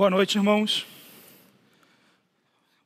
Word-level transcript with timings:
Boa 0.00 0.08
noite, 0.08 0.38
irmãos. 0.38 0.86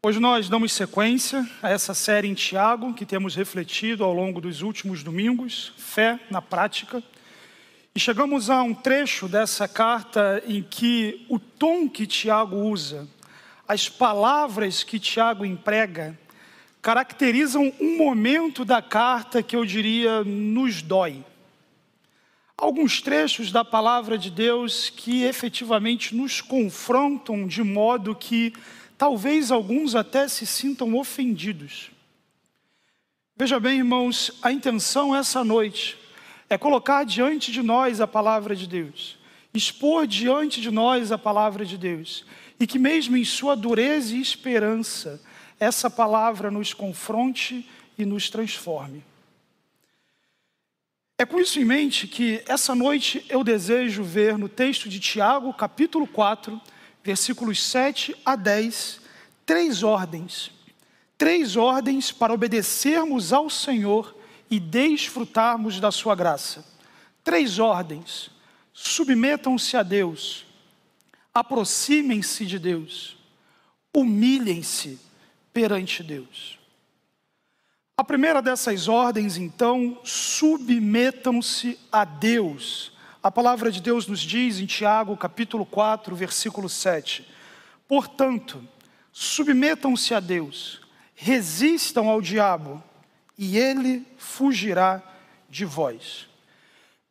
Hoje 0.02 0.18
nós 0.18 0.48
damos 0.48 0.72
sequência 0.72 1.48
a 1.62 1.70
essa 1.70 1.94
série 1.94 2.26
em 2.26 2.34
Tiago, 2.34 2.92
que 2.92 3.06
temos 3.06 3.36
refletido 3.36 4.02
ao 4.02 4.12
longo 4.12 4.40
dos 4.40 4.62
últimos 4.62 5.04
domingos, 5.04 5.72
fé 5.76 6.18
na 6.28 6.42
prática. 6.42 7.00
E 7.94 8.00
chegamos 8.00 8.50
a 8.50 8.60
um 8.64 8.74
trecho 8.74 9.28
dessa 9.28 9.68
carta 9.68 10.42
em 10.44 10.60
que 10.60 11.24
o 11.28 11.38
tom 11.38 11.88
que 11.88 12.04
Tiago 12.04 12.56
usa, 12.56 13.06
as 13.68 13.88
palavras 13.88 14.82
que 14.82 14.98
Tiago 14.98 15.46
emprega, 15.46 16.18
caracterizam 16.82 17.72
um 17.80 17.96
momento 17.96 18.64
da 18.64 18.82
carta 18.82 19.40
que 19.40 19.54
eu 19.54 19.64
diria 19.64 20.24
nos 20.24 20.82
dói 20.82 21.24
alguns 22.56 23.00
trechos 23.00 23.50
da 23.50 23.64
palavra 23.64 24.16
de 24.16 24.30
Deus 24.30 24.90
que 24.90 25.24
efetivamente 25.24 26.14
nos 26.14 26.40
confrontam 26.40 27.46
de 27.46 27.62
modo 27.62 28.14
que 28.14 28.52
talvez 28.96 29.50
alguns 29.50 29.94
até 29.94 30.28
se 30.28 30.46
sintam 30.46 30.94
ofendidos. 30.94 31.90
Veja 33.36 33.58
bem, 33.58 33.78
irmãos, 33.78 34.32
a 34.42 34.52
intenção 34.52 35.14
essa 35.14 35.42
noite 35.42 35.98
é 36.48 36.56
colocar 36.56 37.04
diante 37.04 37.50
de 37.50 37.62
nós 37.62 38.00
a 38.00 38.06
palavra 38.06 38.54
de 38.54 38.66
Deus, 38.66 39.18
expor 39.52 40.06
diante 40.06 40.60
de 40.60 40.70
nós 40.70 41.10
a 41.10 41.18
palavra 41.18 41.64
de 41.64 41.76
Deus, 41.76 42.24
e 42.60 42.66
que 42.66 42.78
mesmo 42.78 43.16
em 43.16 43.24
sua 43.24 43.56
dureza 43.56 44.14
e 44.14 44.20
esperança, 44.20 45.20
essa 45.58 45.90
palavra 45.90 46.50
nos 46.50 46.72
confronte 46.72 47.68
e 47.98 48.04
nos 48.04 48.30
transforme. 48.30 49.02
É 51.16 51.24
com 51.24 51.38
isso 51.38 51.60
em 51.60 51.64
mente 51.64 52.08
que 52.08 52.42
essa 52.44 52.74
noite 52.74 53.24
eu 53.28 53.44
desejo 53.44 54.02
ver 54.02 54.36
no 54.36 54.48
texto 54.48 54.88
de 54.88 54.98
Tiago, 54.98 55.54
capítulo 55.54 56.08
4, 56.08 56.60
versículos 57.04 57.62
7 57.62 58.16
a 58.24 58.34
10, 58.34 59.00
três 59.46 59.84
ordens. 59.84 60.50
Três 61.16 61.54
ordens 61.54 62.10
para 62.10 62.34
obedecermos 62.34 63.32
ao 63.32 63.48
Senhor 63.48 64.16
e 64.50 64.58
desfrutarmos 64.58 65.78
da 65.78 65.92
sua 65.92 66.16
graça. 66.16 66.64
Três 67.22 67.60
ordens. 67.60 68.30
Submetam-se 68.72 69.76
a 69.76 69.84
Deus, 69.84 70.44
aproximem-se 71.32 72.44
de 72.44 72.58
Deus, 72.58 73.16
humilhem-se 73.94 74.98
perante 75.52 76.02
Deus. 76.02 76.58
A 77.96 78.02
primeira 78.02 78.42
dessas 78.42 78.88
ordens, 78.88 79.36
então, 79.36 80.00
submetam-se 80.02 81.78
a 81.92 82.04
Deus. 82.04 82.92
A 83.22 83.30
palavra 83.30 83.70
de 83.70 83.80
Deus 83.80 84.08
nos 84.08 84.18
diz 84.18 84.58
em 84.58 84.66
Tiago, 84.66 85.16
capítulo 85.16 85.64
4, 85.64 86.16
versículo 86.16 86.68
7. 86.68 87.24
Portanto, 87.86 88.66
submetam-se 89.12 90.12
a 90.12 90.18
Deus, 90.18 90.80
resistam 91.14 92.08
ao 92.08 92.20
diabo, 92.20 92.82
e 93.38 93.56
ele 93.56 94.04
fugirá 94.18 95.00
de 95.48 95.64
vós. 95.64 96.26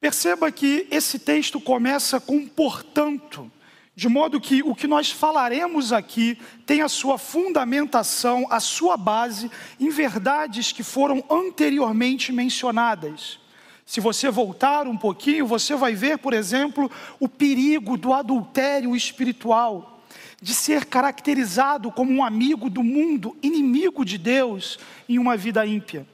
Perceba 0.02 0.52
que 0.52 0.86
esse 0.92 1.18
texto 1.18 1.62
começa 1.62 2.20
com 2.20 2.46
portanto. 2.46 3.50
De 3.96 4.10
modo 4.10 4.42
que 4.42 4.64
o 4.64 4.74
que 4.74 4.88
nós 4.88 5.12
falaremos 5.12 5.94
aqui 5.94 6.38
tem 6.66 6.82
a 6.82 6.90
sua 6.90 7.20
fundamentação, 7.20 8.48
a 8.50 8.60
sua 8.60 8.98
base 8.98 9.52
em 9.80 9.90
verdades 9.90 10.72
que 10.72 10.82
foram 10.82 11.24
anteriormente 11.30 12.32
mencionadas. 12.32 13.40
Se 13.86 14.00
você 14.00 14.32
voltar 14.32 14.88
um 14.88 14.98
pouquinho, 14.98 15.46
você 15.46 15.76
vai 15.76 15.94
ver, 15.94 16.18
por 16.18 16.34
exemplo, 16.34 16.90
o 17.20 17.30
perigo 17.30 17.96
do 17.96 18.14
adultério 18.14 18.96
espiritual, 18.96 20.02
de 20.42 20.56
ser 20.56 20.86
caracterizado 20.86 21.92
como 21.92 22.12
um 22.12 22.24
amigo 22.24 22.72
do 22.72 22.84
mundo, 22.84 23.38
inimigo 23.44 24.04
de 24.04 24.18
Deus 24.18 24.80
em 25.08 25.20
uma 25.20 25.38
vida 25.38 25.66
ímpia. 25.66 26.08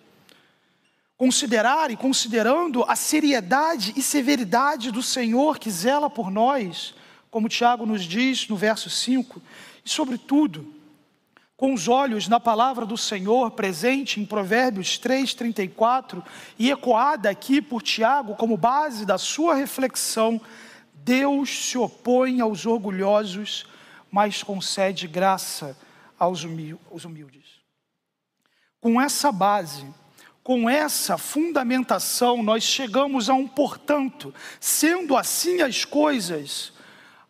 Considerar 1.18 1.92
e 1.92 1.96
considerando 1.96 2.84
a 2.84 2.96
seriedade 2.96 3.94
e 3.96 4.02
severidade 4.02 4.92
do 4.92 5.02
Senhor 5.02 5.58
que 5.58 5.70
zela 5.72 6.10
por 6.10 6.30
nós, 6.30 6.94
como 7.30 7.50
Tiago 7.50 7.86
nos 7.86 8.04
diz 8.04 8.48
no 8.48 8.56
verso 8.56 8.90
5, 8.90 9.42
e 9.86 9.90
sobretudo, 9.90 10.74
com 11.56 11.74
os 11.74 11.90
olhos 11.90 12.28
na 12.28 12.40
palavra 12.40 12.86
do 12.86 12.98
Senhor 12.98 13.52
presente 13.52 14.20
em 14.20 14.26
Provérbios 14.26 14.98
3, 14.98 15.34
34 15.34 16.24
e 16.58 16.72
ecoada 16.72 17.30
aqui 17.30 17.62
por 17.62 17.82
Tiago 17.82 18.36
como 18.36 18.56
base 18.56 19.06
da 19.06 19.18
sua 19.18 19.56
reflexão, 19.56 20.40
Deus 20.94 21.50
se 21.50 21.78
opõe 21.78 22.40
aos 22.40 22.66
orgulhosos, 22.66 23.66
mas 24.10 24.42
concede 24.42 25.08
graça 25.08 25.78
aos 26.18 26.44
humildes. 26.44 27.60
Com 28.80 29.00
essa 29.00 29.32
base, 29.32 29.86
com 30.42 30.70
essa 30.70 31.18
fundamentação, 31.18 32.42
nós 32.42 32.64
chegamos 32.64 33.30
a 33.30 33.34
um 33.34 33.48
portanto, 33.48 34.34
sendo 34.60 35.18
assim 35.18 35.62
as 35.62 35.84
coisas, 35.84 36.72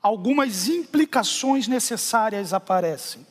algumas 0.01 0.67
implicações 0.67 1.67
necessárias 1.67 2.53
aparecem. 2.53 3.25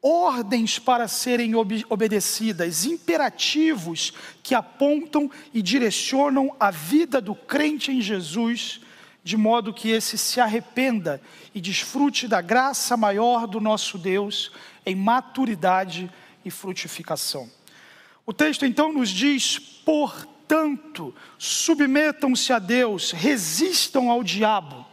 Ordens 0.00 0.78
para 0.78 1.08
serem 1.08 1.54
ob 1.54 1.84
obedecidas, 1.88 2.84
imperativos 2.84 4.12
que 4.42 4.54
apontam 4.54 5.30
e 5.52 5.62
direcionam 5.62 6.54
a 6.60 6.70
vida 6.70 7.20
do 7.22 7.34
crente 7.34 7.90
em 7.90 8.02
Jesus, 8.02 8.80
de 9.22 9.36
modo 9.36 9.72
que 9.72 9.90
esse 9.90 10.18
se 10.18 10.40
arrependa 10.40 11.22
e 11.54 11.60
desfrute 11.60 12.28
da 12.28 12.42
graça 12.42 12.96
maior 12.98 13.46
do 13.46 13.60
nosso 13.60 13.96
Deus 13.96 14.52
em 14.84 14.94
maturidade 14.94 16.12
e 16.44 16.50
frutificação. 16.50 17.50
O 18.26 18.32
texto 18.34 18.66
então 18.66 18.92
nos 18.92 19.08
diz: 19.08 19.58
portanto, 19.58 21.14
submetam-se 21.38 22.52
a 22.52 22.58
Deus, 22.58 23.10
resistam 23.10 24.10
ao 24.10 24.22
diabo 24.22 24.83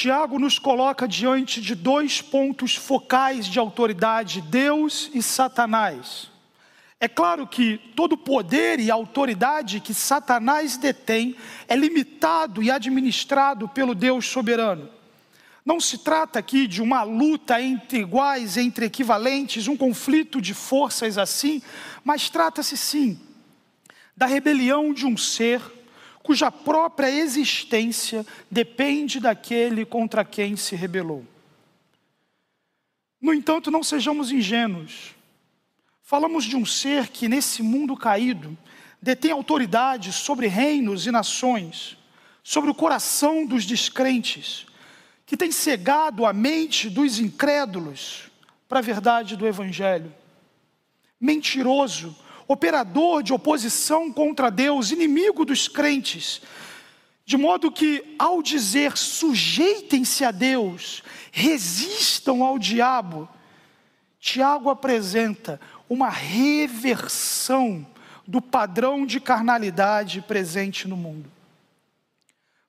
Tiago 0.00 0.38
nos 0.38 0.58
coloca 0.58 1.06
diante 1.06 1.60
de 1.60 1.74
dois 1.74 2.22
pontos 2.22 2.74
focais 2.74 3.44
de 3.44 3.58
autoridade: 3.58 4.40
Deus 4.40 5.10
e 5.12 5.22
Satanás. 5.22 6.30
É 6.98 7.06
claro 7.06 7.46
que 7.46 7.76
todo 7.94 8.16
poder 8.16 8.80
e 8.80 8.90
autoridade 8.90 9.78
que 9.78 9.92
Satanás 9.92 10.78
detém 10.78 11.36
é 11.68 11.76
limitado 11.76 12.62
e 12.62 12.70
administrado 12.70 13.68
pelo 13.68 13.94
Deus 13.94 14.24
soberano. 14.24 14.88
Não 15.66 15.78
se 15.78 15.98
trata 15.98 16.38
aqui 16.38 16.66
de 16.66 16.80
uma 16.80 17.02
luta 17.02 17.60
entre 17.60 17.98
iguais, 17.98 18.56
entre 18.56 18.86
equivalentes, 18.86 19.68
um 19.68 19.76
conflito 19.76 20.40
de 20.40 20.54
forças 20.54 21.18
assim, 21.18 21.60
mas 22.02 22.30
trata-se 22.30 22.74
sim 22.74 23.20
da 24.16 24.24
rebelião 24.24 24.94
de 24.94 25.04
um 25.04 25.14
ser 25.14 25.60
cuja 26.30 26.48
própria 26.48 27.10
existência 27.10 28.24
depende 28.48 29.18
daquele 29.18 29.84
contra 29.84 30.24
quem 30.24 30.54
se 30.54 30.76
rebelou. 30.76 31.26
No 33.20 33.34
entanto, 33.34 33.68
não 33.68 33.82
sejamos 33.82 34.30
ingênuos. 34.30 35.16
Falamos 36.04 36.44
de 36.44 36.54
um 36.54 36.64
ser 36.64 37.08
que, 37.08 37.26
nesse 37.26 37.64
mundo 37.64 37.96
caído, 37.96 38.56
detém 39.02 39.32
autoridade 39.32 40.12
sobre 40.12 40.46
reinos 40.46 41.04
e 41.04 41.10
nações, 41.10 41.98
sobre 42.44 42.70
o 42.70 42.74
coração 42.76 43.44
dos 43.44 43.66
descrentes, 43.66 44.66
que 45.26 45.36
tem 45.36 45.50
cegado 45.50 46.24
a 46.24 46.32
mente 46.32 46.88
dos 46.88 47.18
incrédulos 47.18 48.30
para 48.68 48.78
a 48.78 48.82
verdade 48.82 49.34
do 49.34 49.48
Evangelho. 49.48 50.14
Mentiroso, 51.20 52.16
operador 52.52 53.22
de 53.22 53.32
oposição 53.32 54.12
contra 54.12 54.50
Deus, 54.50 54.90
inimigo 54.90 55.44
dos 55.44 55.68
crentes. 55.68 56.42
De 57.24 57.36
modo 57.36 57.70
que, 57.70 58.16
ao 58.18 58.42
dizer 58.42 58.96
sujeitem-se 58.96 60.24
a 60.24 60.32
Deus, 60.32 61.00
resistam 61.30 62.42
ao 62.42 62.58
diabo, 62.58 63.28
Tiago 64.18 64.68
apresenta 64.68 65.60
uma 65.88 66.08
reversão 66.08 67.86
do 68.26 68.42
padrão 68.42 69.06
de 69.06 69.20
carnalidade 69.20 70.20
presente 70.20 70.88
no 70.88 70.96
mundo. 70.96 71.30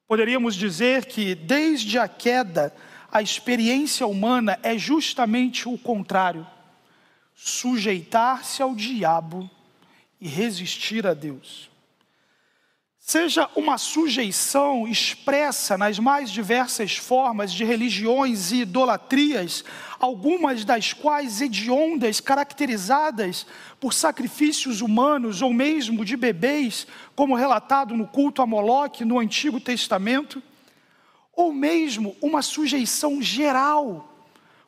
Poderíamos 0.07 0.53
dizer 0.53 1.05
que, 1.05 1.33
desde 1.33 1.97
a 1.97 2.07
queda, 2.07 2.71
a 3.11 3.19
experiência 3.23 4.05
humana 4.05 4.59
é 4.61 4.77
justamente 4.77 5.67
o 5.67 5.75
contrário: 5.75 6.45
sujeitar-se 7.33 8.61
ao 8.61 8.75
diabo 8.75 9.49
e 10.21 10.27
resistir 10.27 11.07
a 11.07 11.15
Deus. 11.15 11.71
Seja 12.99 13.49
uma 13.55 13.79
sujeição 13.79 14.87
expressa 14.87 15.75
nas 15.75 15.97
mais 15.97 16.29
diversas 16.29 16.95
formas 16.95 17.51
de 17.51 17.65
religiões 17.65 18.51
e 18.51 18.57
idolatrias, 18.57 19.65
algumas 19.99 20.63
das 20.63 20.93
quais 20.93 21.41
hediondas, 21.41 22.19
caracterizadas 22.19 23.47
por 23.79 23.91
sacrifícios 23.91 24.81
humanos 24.81 25.41
ou 25.41 25.51
mesmo 25.51 26.05
de 26.05 26.15
bebês, 26.15 26.85
como 27.15 27.35
relatado 27.35 27.97
no 27.97 28.05
culto 28.05 28.41
a 28.41 28.45
Moloque 28.45 29.03
no 29.03 29.17
Antigo 29.17 29.59
Testamento, 29.59 30.41
ou 31.33 31.51
mesmo 31.51 32.15
uma 32.21 32.43
sujeição 32.43 33.19
geral 33.19 34.10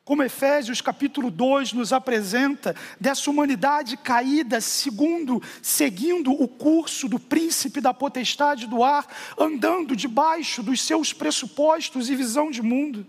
como 0.05 0.21
Efésios 0.21 0.81
capítulo 0.81 1.31
2 1.31 1.71
nos 1.71 1.93
apresenta, 1.93 2.75
dessa 2.99 3.29
humanidade 3.29 3.95
caída, 3.95 4.59
segundo, 4.59 5.41
seguindo 5.61 6.31
o 6.31 6.45
curso 6.47 7.07
do 7.07 7.17
príncipe 7.17 7.79
da 7.79 7.93
potestade 7.93 8.67
do 8.67 8.83
ar, 8.83 9.07
andando 9.39 9.95
debaixo 9.95 10.61
dos 10.61 10.81
seus 10.81 11.13
pressupostos 11.13 12.09
e 12.09 12.15
visão 12.15 12.51
de 12.51 12.61
mundo. 12.61 13.07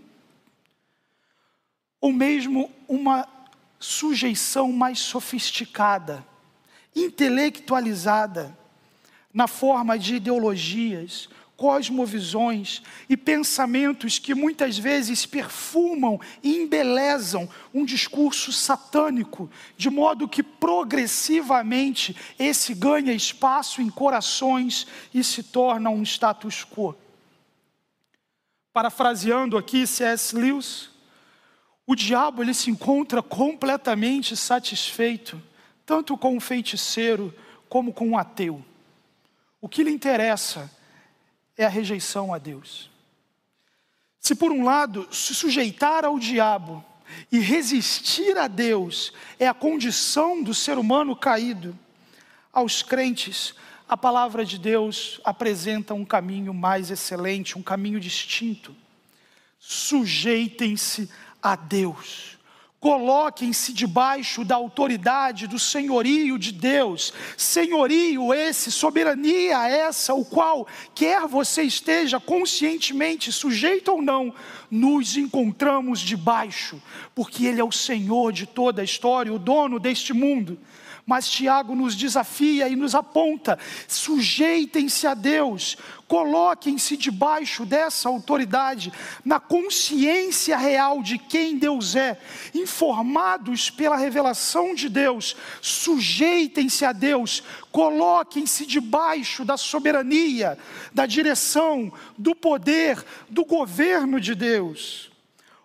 Ou 1.99 2.13
mesmo 2.13 2.71
uma 2.87 3.27
sujeição 3.77 4.71
mais 4.71 4.99
sofisticada, 4.99 6.25
intelectualizada, 6.95 8.57
na 9.33 9.47
forma 9.47 9.99
de 9.99 10.15
ideologias, 10.15 11.27
cosmovisões 11.57 12.81
e 13.09 13.15
pensamentos 13.15 14.19
que 14.19 14.35
muitas 14.35 14.77
vezes 14.77 15.25
perfumam 15.25 16.19
e 16.43 16.57
embelezam 16.57 17.49
um 17.73 17.85
discurso 17.85 18.51
satânico, 18.51 19.49
de 19.77 19.89
modo 19.89 20.27
que 20.27 20.43
progressivamente 20.43 22.15
esse 22.37 22.73
ganha 22.73 23.13
espaço 23.13 23.81
em 23.81 23.89
corações 23.89 24.85
e 25.13 25.23
se 25.23 25.43
torna 25.43 25.89
um 25.89 26.03
status 26.03 26.65
quo. 26.65 26.95
Parafraseando 28.73 29.57
aqui 29.57 29.87
C.S. 29.87 30.35
Lewis, 30.35 30.89
o 31.87 31.95
diabo 31.95 32.41
ele 32.41 32.53
se 32.53 32.69
encontra 32.69 33.21
completamente 33.21 34.35
satisfeito, 34.35 35.41
tanto 35.85 36.17
com 36.17 36.35
o 36.35 36.41
feiticeiro 36.41 37.33
como 37.69 37.93
com 37.93 38.11
o 38.11 38.17
ateu. 38.17 38.63
O 39.61 39.69
que 39.69 39.83
lhe 39.83 39.91
interessa 39.91 40.69
é 41.57 41.65
a 41.65 41.69
rejeição 41.69 42.33
a 42.33 42.37
Deus. 42.37 42.89
Se 44.19 44.35
por 44.35 44.51
um 44.51 44.63
lado 44.63 45.07
se 45.11 45.35
sujeitar 45.35 46.03
ao 46.03 46.17
diabo 46.17 46.83
e 47.31 47.39
resistir 47.39 48.37
a 48.37 48.47
Deus 48.47 49.13
é 49.39 49.47
a 49.47 49.53
condição 49.53 50.41
do 50.41 50.53
ser 50.53 50.77
humano 50.77 51.15
caído, 51.15 51.77
aos 52.51 52.81
crentes 52.81 53.53
a 53.87 53.95
palavra 53.95 54.43
de 54.43 54.57
Deus 54.57 55.21
apresenta 55.23 55.93
um 55.93 56.03
caminho 56.03 56.53
mais 56.53 56.89
excelente, 56.89 57.57
um 57.57 57.61
caminho 57.61 57.99
distinto. 57.99 58.75
Sujeitem-se 59.59 61.09
a 61.41 61.55
Deus. 61.55 62.34
Coloquem-se 62.85 63.73
debaixo 63.73 64.45
da 64.45 64.53
autoridade, 64.53 65.47
do 65.47 65.57
senhorio 65.57 66.37
de 66.37 66.51
Deus, 66.51 67.11
senhorio 67.35 68.31
esse, 68.31 68.71
soberania 68.71 69.67
essa, 69.67 70.13
o 70.13 70.23
qual, 70.23 70.67
quer 70.93 71.25
você 71.25 71.63
esteja 71.63 72.19
conscientemente 72.19 73.31
sujeito 73.31 73.91
ou 73.91 74.03
não, 74.03 74.31
nos 74.69 75.17
encontramos 75.17 75.99
debaixo, 75.99 76.79
porque 77.15 77.47
Ele 77.47 77.59
é 77.59 77.63
o 77.63 77.71
Senhor 77.71 78.31
de 78.31 78.45
toda 78.45 78.83
a 78.83 78.85
história, 78.85 79.33
o 79.33 79.39
dono 79.39 79.79
deste 79.79 80.13
mundo. 80.13 80.55
Mas 81.05 81.29
Tiago 81.29 81.75
nos 81.75 81.95
desafia 81.95 82.67
e 82.67 82.75
nos 82.75 82.95
aponta: 82.95 83.59
sujeitem-se 83.87 85.05
a 85.05 85.13
Deus, 85.13 85.77
coloquem-se 86.07 86.97
debaixo 86.97 87.63
dessa 87.63 88.09
autoridade, 88.09 88.91
na 89.23 89.39
consciência 89.39 90.57
real 90.57 91.03
de 91.03 91.19
quem 91.19 91.59
Deus 91.59 91.95
é, 91.95 92.19
informados 92.55 93.69
pela 93.69 93.95
revelação 93.95 94.73
de 94.73 94.89
Deus, 94.89 95.35
sujeitem-se 95.61 96.83
a 96.83 96.91
Deus, 96.91 97.43
coloquem-se 97.71 98.65
debaixo 98.65 99.45
da 99.45 99.57
soberania, 99.57 100.57
da 100.91 101.05
direção, 101.05 101.93
do 102.17 102.33
poder, 102.33 103.05
do 103.29 103.45
governo 103.45 104.19
de 104.19 104.33
Deus. 104.33 105.11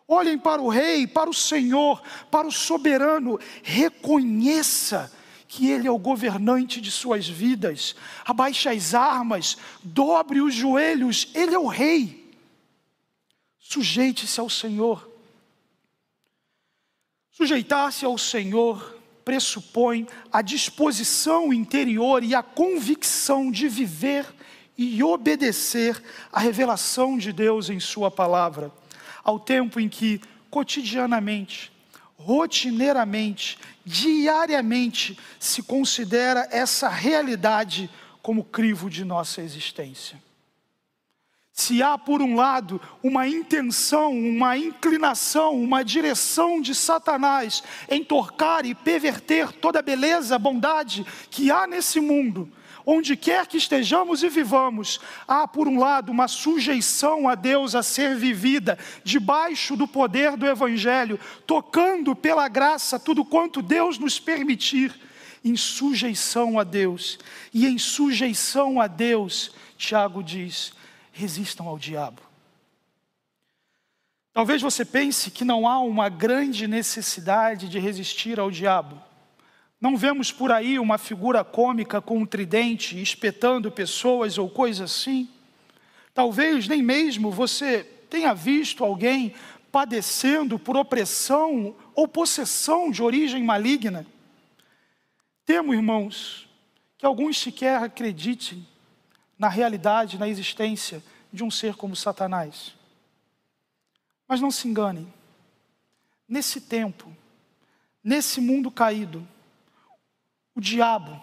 Olhem 0.07 0.37
para 0.37 0.61
o 0.61 0.69
Rei, 0.69 1.07
para 1.07 1.31
o 1.31 1.35
Senhor, 1.35 2.03
para 2.31 2.47
o 2.47 2.53
soberano, 2.53 3.39
reconheça 3.63 5.11
que 5.51 5.69
Ele 5.69 5.89
é 5.89 5.91
o 5.91 5.99
governante 5.99 6.81
de 6.81 6.93
suas 6.93 7.29
vidas. 7.29 7.97
Abaixe 8.25 8.69
as 8.69 8.95
armas, 8.95 9.59
dobre 9.83 10.41
os 10.41 10.55
joelhos, 10.55 11.27
Ele 11.35 11.57
é 11.57 11.59
o 11.59 11.67
Rei. 11.67 12.33
Sujeite-se 13.59 14.39
ao 14.39 14.49
Senhor. 14.49 15.11
Sujeitar-se 17.33 18.05
ao 18.05 18.17
Senhor 18.17 18.97
pressupõe 19.25 20.07
a 20.31 20.41
disposição 20.41 21.53
interior 21.53 22.23
e 22.23 22.33
a 22.33 22.45
convicção 22.45 23.51
de 23.51 23.69
viver 23.69 24.33
e 24.79 25.03
obedecer 25.03 26.01
à 26.33 26.39
revelação 26.39 27.19
de 27.19 27.33
Deus 27.33 27.69
em 27.69 27.81
Sua 27.81 28.09
palavra, 28.09 28.71
ao 29.25 29.41
tempo 29.41 29.81
em 29.81 29.89
que, 29.89 30.21
cotidianamente, 30.49 31.73
rotineiramente, 32.17 33.59
diariamente, 33.91 35.19
se 35.41 35.65
considera 35.65 36.47
essa 36.53 36.89
realidade 36.89 37.91
como 38.23 38.45
crivo 38.45 38.89
de 38.89 39.05
nossa 39.05 39.43
existência. 39.43 40.23
Se 41.53 41.83
há, 41.83 41.99
por 41.99 42.23
um 42.23 42.37
lado, 42.37 42.81
uma 43.03 43.27
intenção, 43.27 44.13
uma 44.13 44.57
inclinação, 44.57 45.61
uma 45.61 45.85
direção 45.85 46.61
de 46.61 46.73
Satanás 46.75 47.63
em 47.89 48.05
torcar 48.05 48.65
e 48.65 48.75
perverter 48.75 49.53
toda 49.53 49.81
a 49.81 49.83
beleza, 49.83 50.39
bondade 50.39 51.05
que 51.29 51.51
há 51.51 51.67
nesse 51.67 52.01
mundo, 52.01 52.51
onde 52.85 53.17
quer 53.17 53.47
que 53.47 53.57
estejamos 53.57 54.23
e 54.23 54.29
vivamos, 54.29 55.01
há, 55.27 55.47
por 55.47 55.69
um 55.69 55.79
lado, 55.79 56.11
uma 56.11 56.29
sujeição 56.29 57.29
a 57.29 57.35
Deus 57.35 57.75
a 57.75 57.83
ser 57.83 58.17
vivida, 58.17 58.79
debaixo 59.05 59.77
do 59.77 59.87
poder 59.87 60.37
do 60.37 60.47
Evangelho, 60.47 61.19
tocando 61.47 62.15
pela 62.15 62.49
graça 62.49 62.99
tudo 62.99 63.25
quanto 63.25 63.63
Deus 63.63 63.99
nos 63.99 64.19
permitir, 64.19 64.95
em 65.45 65.57
sujeição 65.57 66.59
a 66.59 66.65
Deus. 66.65 67.19
E 67.53 67.67
em 67.67 67.79
sujeição 67.79 68.81
a 68.81 68.87
Deus, 68.87 69.53
Tiago 69.77 70.23
diz: 70.23 70.73
resistam 71.13 71.67
ao 71.67 71.79
diabo. 71.79 72.21
Talvez 74.33 74.63
você 74.63 74.85
pense 74.85 75.31
que 75.31 75.45
não 75.45 75.67
há 75.67 75.81
uma 75.81 76.09
grande 76.09 76.67
necessidade 76.69 77.69
de 77.69 77.79
resistir 77.79 78.39
ao 78.39 78.51
diabo. 78.51 79.10
Não 79.81 79.97
vemos 79.97 80.31
por 80.31 80.53
aí 80.53 80.79
uma 80.79 80.99
figura 80.99 81.43
cômica 81.43 82.03
com 82.03 82.19
um 82.19 82.27
tridente 82.27 83.01
espetando 83.01 83.71
pessoas 83.71 84.37
ou 84.37 84.51
coisa 84.51 84.85
assim. 84.85 85.29
Talvez 86.13 86.69
nem 86.69 86.83
mesmo 86.83 87.31
você 87.31 87.85
tenha 88.11 88.35
visto 88.35 88.85
alguém 88.85 89.35
padecendo 89.73 90.59
por 90.59 90.77
opressão 90.77 91.75
ou 91.95 92.07
possessão 92.07 92.91
de 92.91 93.03
origem 93.03 93.43
maligna. 93.43 94.07
Temo, 95.47 95.73
irmãos, 95.73 96.47
que 96.99 97.07
alguns 97.07 97.39
sequer 97.39 97.83
acreditem 97.83 98.67
na 99.39 99.49
realidade, 99.49 100.19
na 100.19 100.29
existência 100.29 101.03
de 101.33 101.43
um 101.43 101.51
ser 101.51 101.75
como 101.75 101.97
Satanás. 101.97 102.75
Mas 104.29 104.41
não 104.41 104.51
se 104.51 104.69
enganem, 104.69 105.11
nesse 106.29 106.61
tempo, 106.61 107.17
nesse 108.05 108.41
mundo 108.41 108.71
caído, 108.71 109.27
o 110.61 110.63
diabo, 110.63 111.19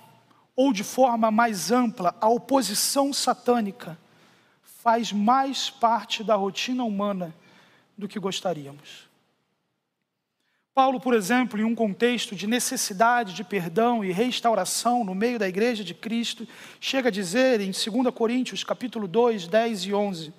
ou 0.56 0.74
de 0.74 0.84
forma 0.84 1.30
mais 1.30 1.72
ampla, 1.72 2.16
a 2.20 2.28
oposição 2.28 3.14
satânica, 3.14 3.96
faz 4.82 5.14
mais 5.14 5.70
parte 5.70 6.24
da 6.24 6.34
rotina 6.34 6.84
humana 6.84 7.36
do 7.96 8.08
que 8.08 8.20
gostaríamos. 8.20 9.08
Paulo, 10.74 11.00
por 11.00 11.14
exemplo, 11.14 11.60
em 11.60 11.64
um 11.64 11.76
contexto 11.76 12.36
de 12.36 12.48
necessidade 12.48 13.34
de 13.34 13.44
perdão 13.44 14.04
e 14.04 14.12
restauração 14.12 15.04
no 15.04 15.14
meio 15.14 15.38
da 15.38 15.48
igreja 15.48 15.84
de 15.84 15.94
Cristo, 15.94 16.48
chega 16.80 17.10
a 17.10 17.12
dizer 17.12 17.62
em 17.62 17.70
2 17.72 18.14
Coríntios, 18.14 18.64
capítulo 18.64 19.08
2, 19.08 19.48
10 19.48 19.86
e 19.86 19.94
11: 19.94 20.34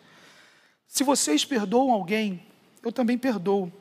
Se 0.89 1.05
vocês 1.05 1.45
perdoam 1.45 1.93
alguém, 1.93 2.45
eu 2.83 2.91
também 2.91 3.17
perdoo. 3.17 3.73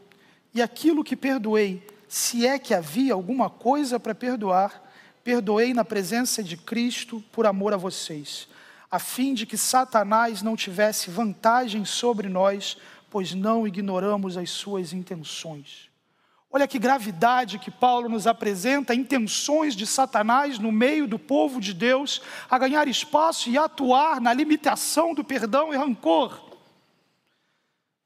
E 0.54 0.62
aquilo 0.62 1.04
que 1.04 1.16
perdoei, 1.16 1.86
se 2.08 2.46
é 2.46 2.60
que 2.60 2.74
havia 2.74 3.14
alguma 3.14 3.50
coisa 3.50 4.00
para 4.00 4.14
perdoar, 4.14 4.87
perdoei 5.28 5.74
na 5.74 5.84
presença 5.84 6.42
de 6.42 6.56
Cristo 6.56 7.22
por 7.34 7.46
amor 7.46 7.74
a 7.74 7.78
vocês, 7.78 8.48
a 8.90 8.98
fim 8.98 9.34
de 9.34 9.46
que 9.46 9.58
Satanás 9.58 10.42
não 10.42 10.56
tivesse 10.56 11.10
vantagem 11.10 11.84
sobre 11.84 12.30
nós, 12.30 12.78
pois 13.10 13.34
não 13.34 13.68
ignoramos 13.68 14.38
as 14.38 14.50
suas 14.50 14.94
intenções. 14.94 15.90
Olha 16.50 16.66
que 16.66 16.80
gravidade 16.80 17.60
que 17.60 17.70
Paulo 17.70 18.08
nos 18.08 18.26
apresenta, 18.26 18.96
intenções 18.96 19.76
de 19.76 19.86
Satanás 19.86 20.60
no 20.60 20.72
meio 20.72 21.06
do 21.06 21.20
povo 21.20 21.60
de 21.60 21.74
Deus 21.74 22.22
a 22.50 22.58
ganhar 22.58 22.88
espaço 22.88 23.50
e 23.50 23.58
atuar 23.58 24.22
na 24.22 24.32
limitação 24.32 25.14
do 25.14 25.26
perdão 25.26 25.74
e 25.74 25.76
rancor. 25.76 26.42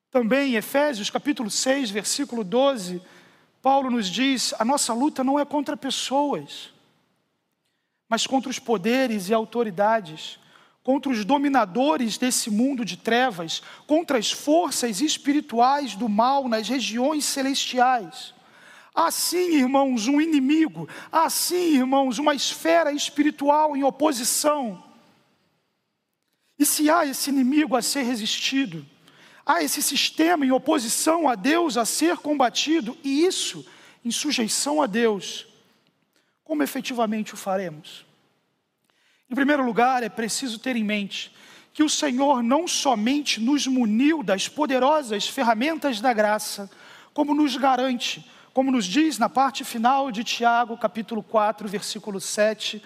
Também 0.09 0.53
em 0.53 0.55
Efésios 0.55 1.11
capítulo 1.11 1.51
6, 1.51 1.91
versículo 1.91 2.43
12, 2.43 2.99
Paulo 3.61 3.91
nos 3.91 4.07
diz: 4.07 4.55
a 4.57 4.65
nossa 4.65 4.91
luta 4.91 5.23
não 5.23 5.39
é 5.39 5.45
contra 5.45 5.77
pessoas, 5.77 6.71
mas 8.11 8.27
contra 8.27 8.49
os 8.49 8.59
poderes 8.59 9.29
e 9.29 9.33
autoridades, 9.33 10.37
contra 10.83 11.09
os 11.09 11.23
dominadores 11.23 12.17
desse 12.17 12.49
mundo 12.49 12.83
de 12.83 12.97
trevas, 12.97 13.63
contra 13.87 14.17
as 14.17 14.29
forças 14.29 14.99
espirituais 14.99 15.95
do 15.95 16.09
mal 16.09 16.49
nas 16.49 16.67
regiões 16.67 17.23
celestiais. 17.23 18.33
Assim, 18.93 19.55
irmãos, 19.55 20.09
um 20.09 20.19
inimigo, 20.19 20.89
assim, 21.09 21.77
irmãos, 21.77 22.19
uma 22.19 22.35
esfera 22.35 22.91
espiritual 22.91 23.77
em 23.77 23.83
oposição. 23.85 24.83
E 26.59 26.65
se 26.65 26.89
há 26.89 27.05
esse 27.05 27.29
inimigo 27.29 27.77
a 27.77 27.81
ser 27.81 28.01
resistido, 28.01 28.85
há 29.45 29.63
esse 29.63 29.81
sistema 29.81 30.45
em 30.45 30.51
oposição 30.51 31.29
a 31.29 31.35
Deus 31.35 31.77
a 31.77 31.85
ser 31.85 32.17
combatido, 32.17 32.97
e 33.05 33.25
isso 33.25 33.65
em 34.03 34.11
sujeição 34.11 34.81
a 34.81 34.85
Deus, 34.85 35.47
como 36.51 36.63
efetivamente 36.63 37.33
o 37.33 37.37
faremos? 37.37 38.05
Em 39.29 39.33
primeiro 39.33 39.63
lugar, 39.63 40.03
é 40.03 40.09
preciso 40.09 40.59
ter 40.59 40.75
em 40.75 40.83
mente 40.83 41.33
que 41.73 41.81
o 41.81 41.87
Senhor 41.89 42.43
não 42.43 42.67
somente 42.67 43.39
nos 43.39 43.65
muniu 43.67 44.21
das 44.21 44.49
poderosas 44.49 45.25
ferramentas 45.25 46.01
da 46.01 46.11
graça, 46.11 46.69
como 47.13 47.33
nos 47.33 47.55
garante, 47.55 48.29
como 48.53 48.69
nos 48.69 48.83
diz 48.83 49.17
na 49.17 49.29
parte 49.29 49.63
final 49.63 50.11
de 50.11 50.25
Tiago, 50.25 50.77
capítulo 50.77 51.23
4, 51.23 51.69
versículo 51.69 52.19
7, 52.19 52.83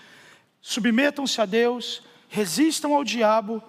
submetam-se 0.62 1.42
a 1.42 1.46
Deus, 1.48 2.04
resistam 2.30 2.94
ao 2.94 3.04
diabo 3.04 3.64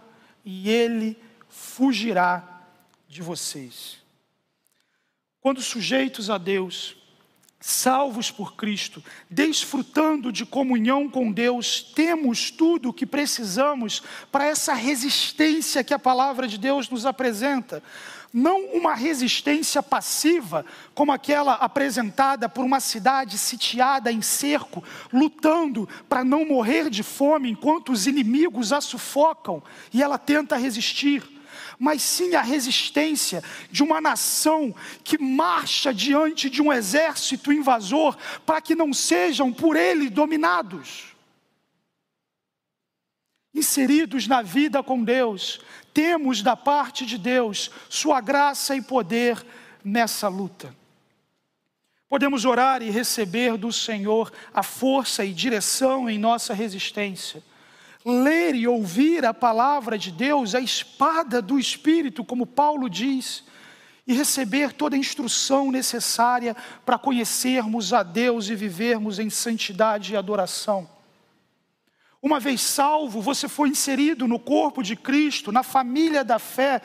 e 0.45 0.69
ele 0.69 1.19
fugirá 1.49 2.67
de 3.09 3.23
vocês. 3.23 3.97
Quando 5.41 5.62
sujeitos 5.62 6.29
a 6.29 6.37
Deus, 6.37 6.99
salvos 7.66 8.30
por 8.30 8.54
Cristo, 8.54 9.02
desfrutando 9.28 10.30
de 10.30 10.46
comunhão 10.46 11.08
com 11.08 11.32
Deus, 11.32 11.82
temos 11.82 12.49
tudo 12.49 12.90
o 12.90 12.92
que 12.92 13.04
precisamos 13.04 14.04
para 14.30 14.46
essa 14.46 14.73
resistência 14.73 15.82
que 15.82 15.92
a 15.92 15.99
palavra 15.99 16.46
de 16.46 16.58
Deus 16.58 16.88
nos 16.88 17.04
apresenta. 17.04 17.82
Não 18.32 18.66
uma 18.66 18.94
resistência 18.94 19.82
passiva, 19.82 20.64
como 20.94 21.11
aquela 21.11 21.54
apresentada 21.54 22.49
por 22.49 22.64
uma 22.64 22.78
cidade 22.78 23.37
sitiada 23.37 24.12
em 24.12 24.23
cerco, 24.23 24.85
lutando 25.12 25.88
para 26.08 26.23
não 26.23 26.46
morrer 26.46 26.88
de 26.88 27.02
fome 27.02 27.50
enquanto 27.50 27.90
os 27.90 28.06
inimigos 28.06 28.73
a 28.73 28.80
sufocam 28.80 29.61
e 29.92 30.00
ela 30.00 30.18
tenta 30.18 30.56
resistir 30.56 31.36
mas 31.78 32.02
sim 32.02 32.35
a 32.35 32.42
resistência 32.42 33.42
de 33.71 33.83
uma 33.83 34.00
nação 34.00 34.75
que 35.04 35.18
marcha 35.18 35.92
diante 35.92 36.49
de 36.49 36.62
um 36.62 36.73
exército 36.73 37.52
invasor 37.52 38.16
para 38.45 38.61
que 38.61 38.75
não 38.75 38.92
sejam 38.92 39.52
por 39.52 39.76
ele 39.76 40.09
dominados. 40.09 41.14
Inseridos 43.54 44.26
na 44.26 44.42
vida 44.42 44.83
com 44.83 45.02
Deus, 45.02 45.61
temos 45.95 46.42
da 46.42 46.54
parte 46.54 47.06
de 47.06 47.16
Deus 47.16 47.71
Sua 47.88 48.21
graça 48.21 48.76
e 48.76 48.83
poder 48.83 49.45
nessa 49.83 50.28
luta. 50.28 50.75
Podemos 52.09 52.45
orar 52.45 52.83
e 52.83 52.90
receber 52.90 53.56
do 53.56 53.73
Senhor 53.73 54.33
a 54.54 54.62
força 54.62 55.25
e 55.25 55.33
direção 55.33 56.09
em 56.09 56.18
nossa 56.18 56.54
resistência 56.54 57.42
ler 58.06 58.54
e 58.54 58.68
ouvir 58.68 59.25
a 59.25 59.34
palavra 59.34 59.98
de 59.98 60.12
Deus, 60.12 60.54
a 60.54 60.60
espada 60.60 61.42
do 61.42 61.58
Espírito, 61.58 62.25
como 62.25 62.46
Paulo 62.46 62.88
diz, 62.88 63.42
e 64.06 64.14
receber 64.14 64.72
toda 64.72 64.94
a 64.94 64.98
instrução 64.98 65.72
necessária 65.72 66.54
para 66.84 66.98
conhecermos 66.98 67.92
a 67.92 68.04
Deus 68.04 68.48
e 68.48 68.54
vivermos 68.54 69.18
em 69.18 69.28
santidade 69.28 70.12
e 70.12 70.16
adoração. 70.16 70.88
Uma 72.22 72.38
vez 72.38 72.60
salvo, 72.60 73.20
você 73.20 73.48
foi 73.48 73.70
inserido 73.70 74.28
no 74.28 74.38
corpo 74.38 74.82
de 74.82 74.94
Cristo, 74.94 75.50
na 75.50 75.64
família 75.64 76.22
da 76.22 76.38
fé, 76.38 76.82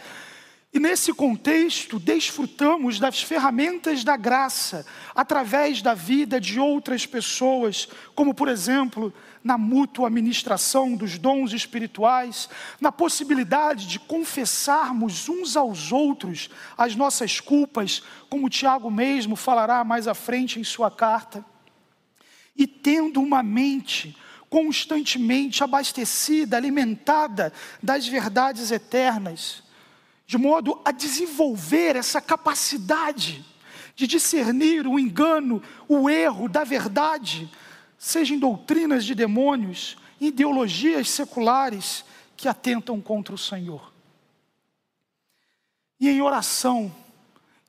e 0.73 0.79
nesse 0.79 1.13
contexto, 1.13 1.99
desfrutamos 1.99 2.97
das 2.97 3.21
ferramentas 3.21 4.03
da 4.03 4.15
graça 4.15 4.85
através 5.13 5.81
da 5.81 5.93
vida 5.93 6.39
de 6.39 6.59
outras 6.59 7.05
pessoas, 7.05 7.89
como 8.15 8.33
por 8.33 8.47
exemplo, 8.47 9.13
na 9.43 9.57
mútua 9.57 10.09
ministração 10.09 10.95
dos 10.95 11.17
dons 11.17 11.53
espirituais, 11.53 12.49
na 12.79 12.91
possibilidade 12.91 13.87
de 13.87 13.99
confessarmos 13.99 15.27
uns 15.27 15.55
aos 15.55 15.91
outros 15.91 16.49
as 16.77 16.95
nossas 16.95 17.39
culpas, 17.39 18.03
como 18.29 18.49
Tiago 18.49 18.91
mesmo 18.91 19.35
falará 19.35 19.83
mais 19.83 20.07
à 20.07 20.13
frente 20.13 20.59
em 20.59 20.63
sua 20.63 20.91
carta, 20.91 21.43
e 22.55 22.67
tendo 22.67 23.21
uma 23.21 23.41
mente 23.41 24.15
constantemente 24.49 25.63
abastecida, 25.63 26.57
alimentada 26.57 27.53
das 27.81 28.07
verdades 28.07 28.69
eternas 28.69 29.63
de 30.31 30.37
modo 30.37 30.79
a 30.85 30.93
desenvolver 30.93 31.97
essa 31.97 32.21
capacidade 32.21 33.43
de 33.97 34.07
discernir 34.07 34.87
o 34.87 34.97
engano, 34.97 35.61
o 35.89 36.09
erro 36.09 36.47
da 36.47 36.63
verdade, 36.63 37.51
seja 38.01 38.33
em 38.33 38.39
doutrinas 38.39 39.05
de 39.05 39.13
demônios, 39.13 39.95
ideologias 40.19 41.07
seculares 41.07 42.03
que 42.35 42.47
atentam 42.47 42.99
contra 42.99 43.35
o 43.35 43.37
Senhor. 43.37 43.93
E 45.99 46.09
em 46.09 46.19
oração, 46.19 46.91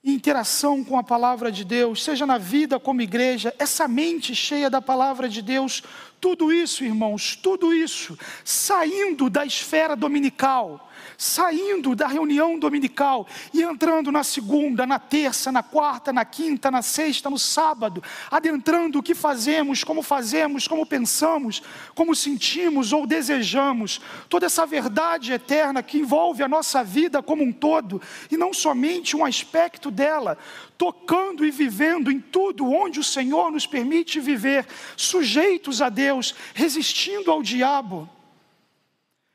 em 0.03 0.15
interação 0.15 0.83
com 0.83 0.97
a 0.97 1.03
palavra 1.03 1.53
de 1.53 1.67
Deus, 1.67 2.03
seja 2.03 2.25
na 2.25 2.39
vida 2.39 2.81
como 2.81 3.03
igreja, 3.03 3.55
essa 3.59 3.87
mente 3.87 4.35
cheia 4.35 4.71
da 4.71 4.81
palavra 4.81 5.29
de 5.29 5.43
Deus, 5.43 5.83
tudo 6.19 6.51
isso, 6.51 6.83
irmãos, 6.83 7.37
tudo 7.37 7.75
isso, 7.75 8.19
saindo 8.43 9.29
da 9.29 9.45
esfera 9.45 9.95
dominical, 9.95 10.91
saindo 11.16 11.94
da 11.94 12.06
reunião 12.06 12.59
dominical 12.59 13.26
e 13.52 13.62
entrando 13.62 14.11
na 14.11 14.25
segunda, 14.25 14.87
na 14.87 14.99
terça, 14.99 15.52
na 15.52 15.62
quarta, 15.62 16.12
na 16.12 16.25
quinta, 16.25 16.71
na 16.71 16.82
sexta, 16.82 17.30
no 17.30 17.38
sábado, 17.38 18.02
adentrando 18.30 18.99
o 18.99 19.02
que 19.02 19.14
fazemos, 19.14 19.85
como 19.85 20.02
fazemos, 20.02 20.66
como 20.66 20.87
pensamos, 20.87 21.62
como 21.94 22.14
sentimos 22.14 22.92
ou 22.92 23.06
desejamos, 23.06 24.00
toda 24.28 24.47
essa 24.47 24.66
verdade 24.66 25.32
eterna 25.32 25.82
que 25.82 25.99
envolve 25.99 26.42
a 26.42 26.49
nossa 26.49 26.82
vida 26.82 27.23
como 27.23 27.42
um 27.42 27.52
todo 27.52 28.00
e 28.30 28.37
não 28.37 28.52
somente 28.52 29.16
um 29.16 29.25
aspecto 29.25 29.90
dela, 29.90 30.38
tocando 30.76 31.44
e 31.44 31.50
vivendo 31.50 32.11
em 32.11 32.21
tudo 32.21 32.71
onde 32.71 32.99
o 32.99 33.04
Senhor 33.04 33.50
nos 33.50 33.66
permite 33.66 34.21
viver, 34.21 34.66
sujeitos 34.97 35.80
a 35.80 35.88
Deus, 35.88 36.35
resistindo 36.54 37.30
ao 37.30 37.42
diabo 37.42 38.09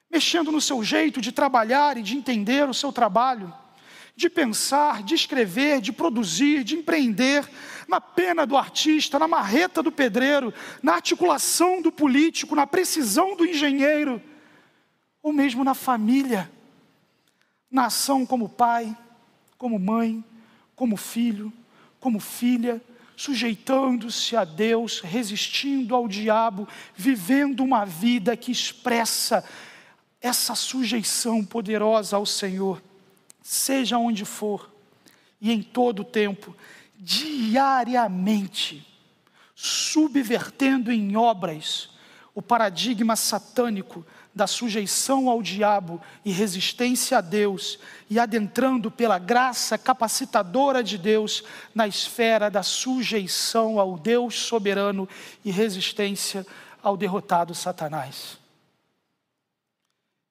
mexendo 0.09 0.51
no 0.51 0.61
seu 0.61 0.83
jeito 0.83 1.21
de 1.21 1.31
trabalhar 1.31 1.97
e 1.97 2.01
de 2.01 2.15
entender 2.15 2.67
o 2.67 2.73
seu 2.73 2.91
trabalho, 2.91 3.53
de 4.15 4.29
pensar, 4.29 5.03
de 5.03 5.13
escrever, 5.13 5.79
de 5.79 5.91
produzir, 5.91 6.63
de 6.63 6.75
empreender, 6.75 7.47
na 7.87 8.01
pena 8.01 8.45
do 8.45 8.57
artista, 8.57 9.19
na 9.19 9.27
marreta 9.27 9.81
do 9.83 9.91
pedreiro, 9.91 10.53
na 10.81 10.95
articulação 10.95 11.81
do 11.81 11.91
político, 11.91 12.55
na 12.55 12.65
precisão 12.65 13.35
do 13.35 13.45
engenheiro, 13.45 14.21
ou 15.21 15.31
mesmo 15.31 15.63
na 15.63 15.73
família, 15.73 16.51
na 17.69 17.85
ação 17.85 18.25
como 18.25 18.49
pai, 18.49 18.95
como 19.57 19.77
mãe, 19.77 20.23
como 20.75 20.97
filho, 20.97 21.51
como 21.99 22.19
filha, 22.19 22.81
sujeitando-se 23.15 24.35
a 24.35 24.43
Deus, 24.43 24.99
resistindo 25.01 25.95
ao 25.95 26.07
diabo, 26.07 26.67
vivendo 26.95 27.63
uma 27.63 27.83
vida 27.83 28.37
que 28.37 28.51
expressa 28.51 29.43
essa 30.21 30.55
sujeição 30.55 31.43
poderosa 31.43 32.15
ao 32.17 32.25
Senhor, 32.25 32.81
seja 33.41 33.97
onde 33.97 34.25
for 34.25 34.69
e 35.39 35.51
em 35.51 35.61
todo 35.61 36.01
o 36.01 36.05
tempo, 36.05 36.55
diariamente, 36.97 38.85
subvertendo 39.55 40.91
em 40.91 41.15
obras 41.15 41.89
o 42.33 42.41
paradigma 42.41 43.15
satânico 43.15 44.05
da 44.33 44.45
sujeição 44.45 45.29
ao 45.29 45.41
diabo 45.41 46.01
e 46.23 46.31
resistência 46.31 47.17
a 47.17 47.21
Deus, 47.21 47.79
e 48.09 48.19
adentrando 48.19 48.91
pela 48.91 49.17
graça 49.17 49.77
capacitadora 49.77 50.83
de 50.83 50.97
Deus 50.97 51.43
na 51.73 51.87
esfera 51.87 52.49
da 52.49 52.61
sujeição 52.61 53.79
ao 53.79 53.97
Deus 53.97 54.35
soberano 54.35 55.09
e 55.43 55.49
resistência 55.49 56.45
ao 56.83 56.95
derrotado 56.95 57.55
Satanás 57.55 58.37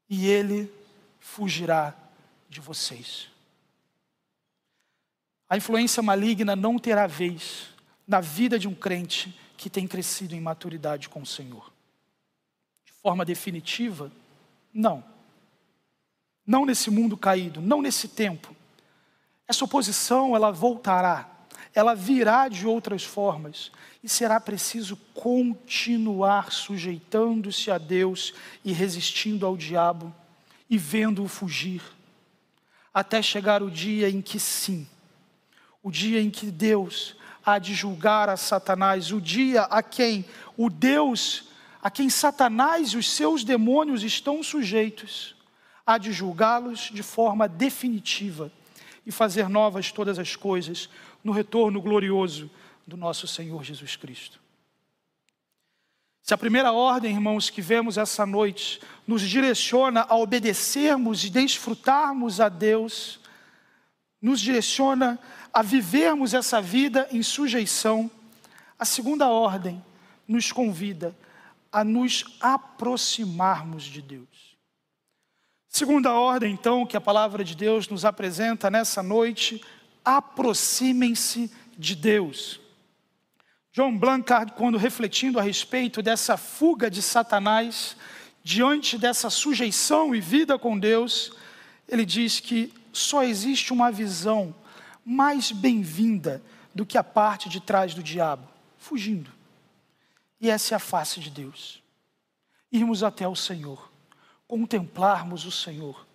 e 0.08 0.26
ele 0.26 0.72
fugirá 1.18 1.94
de 2.48 2.60
vocês. 2.60 3.28
A 5.48 5.56
influência 5.56 6.02
maligna 6.02 6.56
não 6.56 6.78
terá 6.78 7.06
vez 7.06 7.68
na 8.06 8.20
vida 8.20 8.58
de 8.58 8.68
um 8.68 8.74
crente 8.74 9.38
que 9.56 9.70
tem 9.70 9.86
crescido 9.86 10.34
em 10.34 10.40
maturidade 10.40 11.08
com 11.08 11.22
o 11.22 11.26
Senhor. 11.26 11.72
De 12.84 12.92
forma 12.92 13.24
definitiva, 13.24 14.12
não. 14.72 15.04
Não 16.46 16.64
nesse 16.64 16.90
mundo 16.90 17.16
caído, 17.16 17.60
não 17.60 17.80
nesse 17.80 18.08
tempo. 18.08 18.54
Essa 19.48 19.64
oposição 19.64 20.34
ela 20.34 20.50
voltará, 20.50 21.35
ela 21.76 21.94
virá 21.94 22.48
de 22.48 22.66
outras 22.66 23.04
formas 23.04 23.70
e 24.02 24.08
será 24.08 24.40
preciso 24.40 24.96
continuar 25.12 26.50
sujeitando-se 26.50 27.70
a 27.70 27.76
Deus 27.76 28.32
e 28.64 28.72
resistindo 28.72 29.44
ao 29.44 29.58
diabo 29.58 30.12
e 30.70 30.78
vendo-o 30.78 31.28
fugir, 31.28 31.82
até 32.94 33.20
chegar 33.20 33.62
o 33.62 33.70
dia 33.70 34.08
em 34.08 34.22
que 34.22 34.40
sim, 34.40 34.88
o 35.82 35.90
dia 35.90 36.18
em 36.18 36.30
que 36.30 36.46
Deus 36.46 37.14
há 37.44 37.58
de 37.58 37.74
julgar 37.74 38.30
a 38.30 38.38
Satanás, 38.38 39.12
o 39.12 39.20
dia 39.20 39.64
a 39.64 39.82
quem 39.82 40.24
o 40.56 40.70
Deus, 40.70 41.50
a 41.82 41.90
quem 41.90 42.08
Satanás 42.08 42.88
e 42.88 42.96
os 42.96 43.10
seus 43.10 43.44
demônios 43.44 44.02
estão 44.02 44.42
sujeitos, 44.42 45.36
há 45.84 45.98
de 45.98 46.10
julgá-los 46.10 46.90
de 46.90 47.02
forma 47.02 47.46
definitiva 47.46 48.50
e 49.04 49.12
fazer 49.12 49.48
novas 49.48 49.92
todas 49.92 50.18
as 50.18 50.34
coisas 50.34 50.88
no 51.26 51.32
retorno 51.32 51.82
glorioso 51.82 52.48
do 52.86 52.96
nosso 52.96 53.26
Senhor 53.26 53.64
Jesus 53.64 53.96
Cristo. 53.96 54.38
Se 56.22 56.32
a 56.32 56.38
primeira 56.38 56.70
ordem, 56.70 57.12
irmãos, 57.12 57.50
que 57.50 57.60
vemos 57.60 57.98
essa 57.98 58.24
noite 58.24 58.80
nos 59.04 59.22
direciona 59.22 60.06
a 60.08 60.16
obedecermos 60.16 61.24
e 61.24 61.30
desfrutarmos 61.30 62.40
a 62.40 62.48
Deus, 62.48 63.18
nos 64.22 64.40
direciona 64.40 65.18
a 65.52 65.62
vivermos 65.62 66.32
essa 66.32 66.62
vida 66.62 67.08
em 67.10 67.24
sujeição, 67.24 68.08
a 68.78 68.84
segunda 68.84 69.28
ordem 69.28 69.84
nos 70.28 70.52
convida 70.52 71.12
a 71.72 71.82
nos 71.82 72.24
aproximarmos 72.40 73.82
de 73.82 74.00
Deus. 74.00 74.56
Segunda 75.68 76.12
ordem, 76.12 76.52
então, 76.52 76.86
que 76.86 76.96
a 76.96 77.00
palavra 77.00 77.42
de 77.42 77.56
Deus 77.56 77.88
nos 77.88 78.04
apresenta 78.04 78.70
nessa 78.70 79.02
noite, 79.02 79.60
aproximem-se 80.06 81.50
de 81.76 81.96
Deus. 81.96 82.60
John 83.72 83.98
Blanchard, 83.98 84.52
quando 84.52 84.78
refletindo 84.78 85.40
a 85.40 85.42
respeito 85.42 86.00
dessa 86.00 86.36
fuga 86.36 86.88
de 86.88 87.02
Satanás, 87.02 87.96
diante 88.42 88.96
dessa 88.96 89.28
sujeição 89.28 90.14
e 90.14 90.20
vida 90.20 90.56
com 90.56 90.78
Deus, 90.78 91.32
ele 91.88 92.06
diz 92.06 92.38
que 92.38 92.72
só 92.92 93.24
existe 93.24 93.72
uma 93.72 93.90
visão 93.90 94.54
mais 95.04 95.50
bem-vinda 95.50 96.40
do 96.72 96.86
que 96.86 96.96
a 96.96 97.04
parte 97.04 97.48
de 97.48 97.60
trás 97.60 97.92
do 97.92 98.02
diabo, 98.02 98.48
fugindo. 98.78 99.30
E 100.40 100.48
essa 100.48 100.74
é 100.74 100.76
a 100.76 100.78
face 100.78 101.18
de 101.18 101.30
Deus. 101.30 101.82
Irmos 102.70 103.02
até 103.02 103.26
o 103.26 103.34
Senhor, 103.34 103.90
contemplarmos 104.46 105.44
o 105.44 105.50
Senhor 105.50 106.05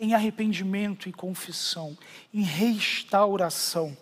em 0.00 0.14
arrependimento 0.14 1.08
e 1.08 1.12
confissão, 1.12 1.96
em 2.34 2.42
restauração. 2.42 3.96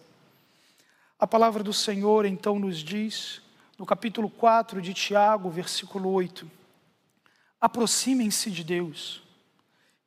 A 1.18 1.26
palavra 1.26 1.62
do 1.62 1.72
Senhor 1.72 2.24
então 2.24 2.58
nos 2.58 2.78
diz, 2.78 3.42
no 3.76 3.84
capítulo 3.84 4.30
4 4.30 4.80
de 4.80 4.94
Tiago, 4.94 5.50
versículo 5.50 6.10
8: 6.10 6.48
aproximem-se 7.60 8.50
de 8.50 8.62
Deus, 8.62 9.20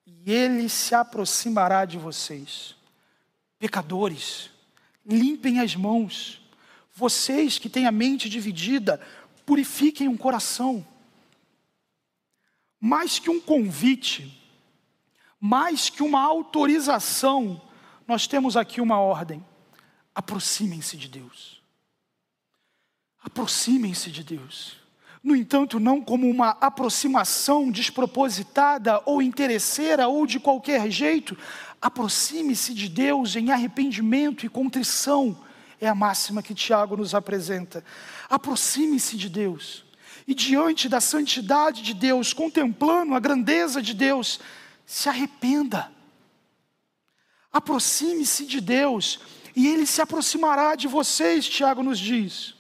e 0.07 0.31
Ele 0.31 0.69
se 0.69 0.95
aproximará 0.95 1.83
de 1.83 1.98
vocês 1.98 2.75
pecadores, 3.62 4.50
limpem 5.05 5.60
as 5.60 5.75
mãos. 5.75 6.41
Vocês 6.95 7.60
que 7.60 7.69
têm 7.69 7.86
a 7.86 7.91
mente 7.91 8.27
dividida, 8.27 9.00
purifiquem 9.45 10.07
o 10.07 10.12
um 10.12 10.17
coração. 10.17 10.86
Mais 12.79 13.19
que 13.19 13.29
um 13.29 13.39
convite, 13.39 14.40
mais 15.43 15.89
que 15.89 16.03
uma 16.03 16.21
autorização, 16.21 17.60
nós 18.07 18.27
temos 18.27 18.55
aqui 18.55 18.79
uma 18.79 19.00
ordem: 19.00 19.43
aproximem-se 20.13 20.95
de 20.95 21.07
Deus. 21.07 21.60
Aproximem-se 23.24 24.12
de 24.12 24.24
Deus. 24.24 24.77
No 25.24 25.36
entanto, 25.36 25.79
não 25.79 26.01
como 26.01 26.29
uma 26.29 26.50
aproximação 26.62 27.69
despropositada 27.71 29.01
ou 29.05 29.21
interesseira 29.21 30.07
ou 30.07 30.25
de 30.25 30.39
qualquer 30.39 30.89
jeito, 30.89 31.38
aproxime-se 31.79 32.73
de 32.73 32.89
Deus 32.89 33.36
em 33.36 33.51
arrependimento 33.51 34.45
e 34.45 34.49
contrição, 34.49 35.38
é 35.80 35.88
a 35.88 35.95
máxima 35.95 36.41
que 36.41 36.56
Tiago 36.56 36.97
nos 36.97 37.13
apresenta. 37.13 37.84
Aproxime-se 38.30 39.15
de 39.15 39.30
Deus, 39.30 39.84
e 40.27 40.34
diante 40.34 40.89
da 40.89 41.01
santidade 41.01 41.82
de 41.84 41.93
Deus, 41.93 42.34
contemplando 42.34 43.13
a 43.13 43.19
grandeza 43.19 43.82
de 43.82 43.93
Deus, 43.93 44.39
se 44.91 45.08
arrependa. 45.08 45.89
Aproxime-se 47.49 48.45
de 48.45 48.60
Deus, 48.60 49.21
e 49.56 49.65
Ele 49.69 49.86
se 49.86 50.01
aproximará 50.01 50.75
de 50.75 50.86
vocês, 50.86 51.47
Tiago 51.47 51.82
nos 51.82 51.97
diz. 51.97 52.54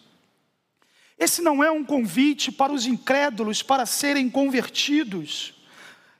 Esse 1.19 1.41
não 1.41 1.61
é 1.61 1.69
um 1.69 1.83
convite 1.83 2.49
para 2.49 2.71
os 2.71 2.85
incrédulos 2.85 3.61
para 3.61 3.85
serem 3.85 4.29
convertidos. 4.29 5.53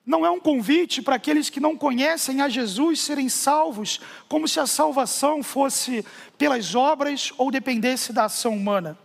Não 0.06 0.26
é 0.26 0.30
um 0.30 0.40
convite 0.40 1.02
para 1.02 1.16
aqueles 1.16 1.50
que 1.50 1.62
não 1.62 1.78
conhecem 1.78 2.42
a 2.42 2.50
Jesus 2.50 3.00
serem 3.00 3.30
salvos, 3.30 4.02
como 4.28 4.50
se 4.50 4.60
a 4.60 4.68
salvação 4.68 5.42
fosse 5.42 6.06
pelas 6.38 6.76
obras 6.76 7.32
ou 7.38 7.50
dependesse 7.50 8.12
da 8.12 8.26
ação 8.26 8.54
humana. 8.54 9.00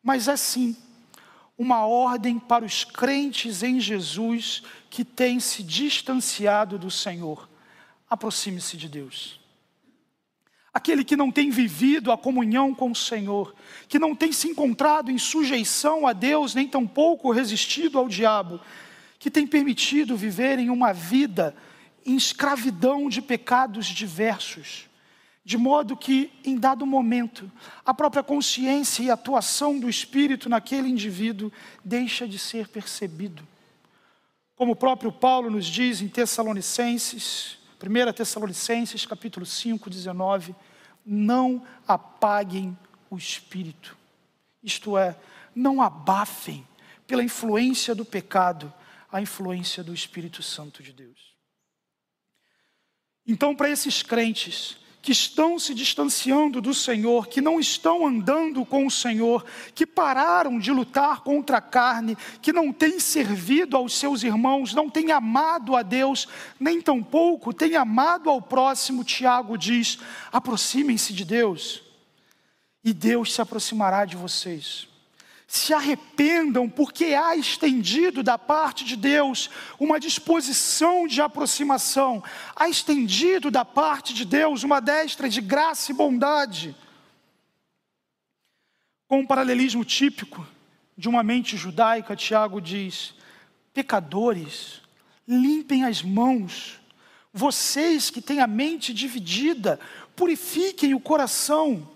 Mas 0.00 0.28
é 0.28 0.36
sim 0.36 0.76
uma 1.56 1.86
ordem 1.86 2.38
para 2.38 2.64
os 2.64 2.84
crentes 2.84 3.62
em 3.62 3.78
Jesus 3.78 4.62
que 4.90 5.04
têm 5.04 5.38
se 5.38 5.62
distanciado 5.62 6.78
do 6.78 6.90
Senhor. 6.90 7.48
Aproxime-se 8.08 8.76
de 8.76 8.88
Deus. 8.88 9.40
Aquele 10.72 11.04
que 11.04 11.16
não 11.16 11.30
tem 11.30 11.50
vivido 11.50 12.10
a 12.10 12.18
comunhão 12.18 12.74
com 12.74 12.90
o 12.90 12.96
Senhor, 12.96 13.54
que 13.88 13.98
não 13.98 14.14
tem 14.14 14.32
se 14.32 14.48
encontrado 14.48 15.08
em 15.08 15.18
sujeição 15.18 16.04
a 16.04 16.12
Deus, 16.12 16.52
nem 16.52 16.66
tampouco 16.66 17.30
resistido 17.30 17.96
ao 17.96 18.08
diabo, 18.08 18.60
que 19.20 19.30
tem 19.30 19.46
permitido 19.46 20.16
viver 20.16 20.58
em 20.58 20.70
uma 20.70 20.92
vida 20.92 21.54
em 22.04 22.16
escravidão 22.16 23.08
de 23.08 23.22
pecados 23.22 23.86
diversos, 23.86 24.88
de 25.44 25.58
modo 25.58 25.94
que, 25.94 26.32
em 26.42 26.56
dado 26.56 26.86
momento, 26.86 27.52
a 27.84 27.92
própria 27.92 28.22
consciência 28.22 29.02
e 29.02 29.10
atuação 29.10 29.78
do 29.78 29.90
Espírito 29.90 30.48
naquele 30.48 30.88
indivíduo 30.88 31.52
deixa 31.84 32.26
de 32.26 32.38
ser 32.38 32.68
percebido. 32.68 33.46
Como 34.56 34.72
o 34.72 34.76
próprio 34.76 35.12
Paulo 35.12 35.50
nos 35.50 35.66
diz 35.66 36.00
em 36.00 36.08
Tessalonicenses, 36.08 37.58
1 37.78 38.12
Tessalonicenses 38.14 39.04
capítulo 39.04 39.44
5, 39.44 39.90
19, 39.90 40.54
não 41.04 41.66
apaguem 41.86 42.76
o 43.10 43.18
Espírito, 43.18 43.94
isto 44.62 44.96
é, 44.96 45.14
não 45.54 45.82
abafem 45.82 46.66
pela 47.06 47.22
influência 47.22 47.94
do 47.94 48.04
pecado, 48.04 48.72
a 49.12 49.20
influência 49.20 49.84
do 49.84 49.92
Espírito 49.92 50.42
Santo 50.42 50.82
de 50.82 50.92
Deus. 50.92 51.34
Então, 53.26 53.54
para 53.54 53.68
esses 53.68 54.02
crentes 54.02 54.78
que 55.04 55.12
estão 55.12 55.58
se 55.58 55.74
distanciando 55.74 56.62
do 56.62 56.72
Senhor, 56.72 57.26
que 57.26 57.42
não 57.42 57.60
estão 57.60 58.06
andando 58.06 58.64
com 58.64 58.86
o 58.86 58.90
Senhor, 58.90 59.44
que 59.74 59.86
pararam 59.86 60.58
de 60.58 60.72
lutar 60.72 61.20
contra 61.20 61.58
a 61.58 61.60
carne, 61.60 62.16
que 62.40 62.54
não 62.54 62.72
têm 62.72 62.98
servido 62.98 63.76
aos 63.76 63.98
seus 63.98 64.22
irmãos, 64.22 64.72
não 64.72 64.88
têm 64.88 65.12
amado 65.12 65.76
a 65.76 65.82
Deus, 65.82 66.26
nem 66.58 66.80
tampouco 66.80 67.52
têm 67.52 67.76
amado 67.76 68.30
ao 68.30 68.40
próximo, 68.40 69.04
Tiago 69.04 69.58
diz: 69.58 69.98
aproximem-se 70.32 71.12
de 71.12 71.26
Deus, 71.26 71.82
e 72.82 72.94
Deus 72.94 73.34
se 73.34 73.42
aproximará 73.42 74.06
de 74.06 74.16
vocês 74.16 74.93
se 75.56 75.72
arrependam, 75.72 76.68
porque 76.68 77.14
há 77.14 77.36
estendido 77.36 78.22
da 78.22 78.36
parte 78.36 78.84
de 78.84 78.96
Deus 78.96 79.48
uma 79.78 80.00
disposição 80.00 81.06
de 81.06 81.20
aproximação, 81.22 82.22
há 82.56 82.68
estendido 82.68 83.50
da 83.50 83.64
parte 83.64 84.12
de 84.12 84.24
Deus 84.24 84.62
uma 84.64 84.80
destra 84.80 85.28
de 85.28 85.40
graça 85.40 85.92
e 85.92 85.94
bondade. 85.94 86.74
Com 89.06 89.20
um 89.20 89.26
paralelismo 89.26 89.84
típico 89.84 90.46
de 90.96 91.08
uma 91.08 91.22
mente 91.22 91.56
judaica, 91.56 92.16
Tiago 92.16 92.60
diz: 92.60 93.14
pecadores, 93.72 94.80
limpem 95.26 95.84
as 95.84 96.02
mãos, 96.02 96.80
vocês 97.32 98.10
que 98.10 98.20
têm 98.20 98.40
a 98.40 98.46
mente 98.46 98.92
dividida, 98.92 99.78
purifiquem 100.16 100.94
o 100.94 101.00
coração. 101.00 101.88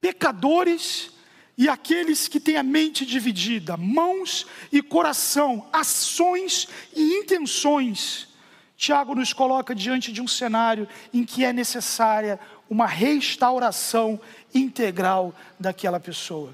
Pecadores, 0.00 1.13
e 1.56 1.68
aqueles 1.68 2.26
que 2.26 2.40
têm 2.40 2.56
a 2.56 2.62
mente 2.62 3.06
dividida, 3.06 3.76
mãos 3.76 4.46
e 4.72 4.82
coração, 4.82 5.66
ações 5.72 6.68
e 6.94 7.20
intenções. 7.20 8.28
Tiago 8.76 9.14
nos 9.14 9.32
coloca 9.32 9.74
diante 9.74 10.12
de 10.12 10.20
um 10.20 10.26
cenário 10.26 10.88
em 11.12 11.24
que 11.24 11.44
é 11.44 11.52
necessária 11.52 12.40
uma 12.68 12.86
restauração 12.86 14.20
integral 14.52 15.34
daquela 15.58 16.00
pessoa. 16.00 16.52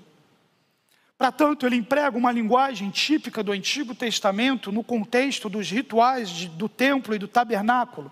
Para 1.16 1.32
tanto, 1.32 1.66
ele 1.66 1.76
emprega 1.76 2.16
uma 2.16 2.32
linguagem 2.32 2.90
típica 2.90 3.42
do 3.42 3.52
Antigo 3.52 3.94
Testamento 3.94 4.72
no 4.72 4.82
contexto 4.82 5.48
dos 5.48 5.70
rituais 5.70 6.30
de, 6.30 6.48
do 6.48 6.68
templo 6.68 7.14
e 7.14 7.18
do 7.18 7.28
tabernáculo. 7.28 8.10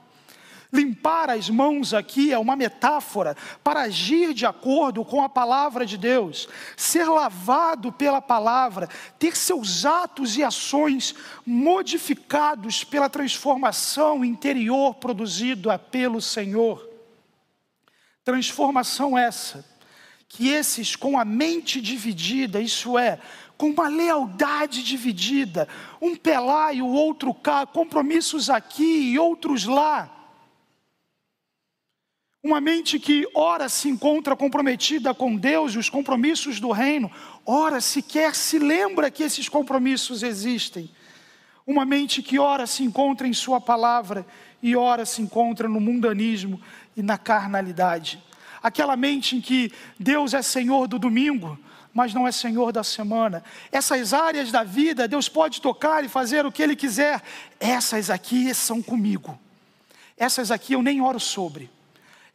Limpar 0.71 1.31
as 1.31 1.49
mãos 1.49 1.95
aqui 1.95 2.31
é 2.31 2.39
uma 2.39 2.55
metáfora 2.55 3.35
para 3.65 3.83
agir 3.83 4.35
de 4.35 4.45
acordo 4.45 5.03
com 5.03 5.23
a 5.23 5.29
palavra 5.29 5.87
de 5.87 5.97
Deus, 5.97 6.47
ser 6.77 7.05
lavado 7.05 7.91
pela 7.91 8.21
palavra, 8.21 8.87
ter 9.19 9.35
seus 9.35 9.87
atos 9.87 10.37
e 10.37 10.45
ações 10.45 11.15
modificados 11.47 12.85
pela 12.85 13.09
transformação 13.09 14.23
interior 14.23 14.95
produzida 14.97 15.79
pelo 15.79 16.21
Senhor. 16.21 16.87
Transformação 18.23 19.17
essa, 19.17 19.65
que 20.29 20.51
esses 20.51 20.95
com 20.95 21.19
a 21.19 21.25
mente 21.25 21.81
dividida, 21.81 22.61
isso 22.61 22.99
é, 22.99 23.19
com 23.57 23.71
uma 23.71 23.89
lealdade 23.89 24.83
dividida, 24.83 25.67
um 25.99 26.15
pé 26.15 26.39
lá 26.39 26.75
e 26.75 26.83
o 26.83 26.89
outro 26.89 27.33
cá, 27.33 27.65
compromissos 27.65 28.51
aqui 28.51 29.13
e 29.13 29.19
outros 29.19 29.65
lá, 29.65 30.18
uma 32.43 32.61
mente 32.61 33.01
que 33.01 33.27
ora 33.35 33.69
se 33.69 33.89
encontra 33.89 34.37
comprometida 34.37 35.13
com 35.13 35.35
Deus 35.35 35.75
e 35.75 35.79
os 35.79 35.91
compromissos 35.91 36.61
do 36.61 36.71
reino, 36.71 37.11
ora 37.45 37.81
sequer 37.81 38.35
se 38.35 38.59
lembra 38.61 39.11
que 39.11 39.25
esses 39.25 39.49
compromissos 39.49 40.23
existem. 40.23 40.89
Uma 41.67 41.85
mente 41.85 42.23
que 42.23 42.39
ora 42.39 42.67
se 42.67 42.85
encontra 42.85 43.27
em 43.27 43.33
Sua 43.33 43.61
palavra 43.61 44.25
e 44.63 44.77
ora 44.77 45.05
se 45.05 45.21
encontra 45.21 45.69
no 45.69 45.81
mundanismo 45.81 46.61
e 46.97 47.03
na 47.03 47.19
carnalidade. 47.19 48.23
Aquela 48.63 48.97
mente 48.97 49.37
em 49.37 49.41
que 49.41 49.73
Deus 49.99 50.33
é 50.33 50.41
Senhor 50.41 50.87
do 50.87 50.99
domingo, 50.99 51.59
mas 51.93 52.15
não 52.15 52.27
é 52.27 52.31
Senhor 52.31 52.71
da 52.71 52.85
semana. 52.85 53.43
Essas 53.73 54.15
áreas 54.15 54.53
da 54.53 54.63
vida, 54.63 55.09
Deus 55.09 55.29
pode 55.29 55.61
tocar 55.61 56.05
e 56.05 56.09
fazer 56.09 56.47
o 56.47 56.53
que 56.53 56.63
Ele 56.63 56.77
quiser. 56.77 57.21
Essas 57.59 58.11
aqui 58.11 58.55
são 58.55 58.81
comigo. 58.81 59.39
Essas 60.17 60.53
aqui 60.53 60.75
eu 60.75 60.83
nem 60.83 61.01
oro 61.01 61.19
sobre. 61.19 61.69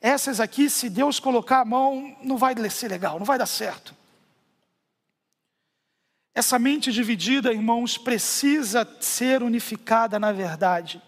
Essas 0.05 0.41
aqui, 0.41 0.69
se 0.69 0.89
Deus 0.89 1.17
colocar 1.17 1.61
a 1.61 1.65
mão, 1.65 2.13
não 2.21 2.35
vai 2.35 2.53
ser 2.69 2.89
legal, 2.89 3.17
não 3.17 3.25
vai 3.25 3.37
dar 3.37 3.45
certo. 3.45 3.95
Essa 6.35 6.59
mente 6.59 6.91
dividida, 6.91 7.53
irmãos, 7.53 7.97
precisa 7.97 8.85
ser 8.99 9.41
unificada 9.41 10.19
na 10.19 10.33
verdade. 10.33 11.01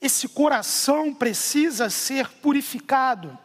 Esse 0.00 0.26
coração 0.26 1.12
precisa 1.12 1.90
ser 1.90 2.30
purificado. 2.40 3.38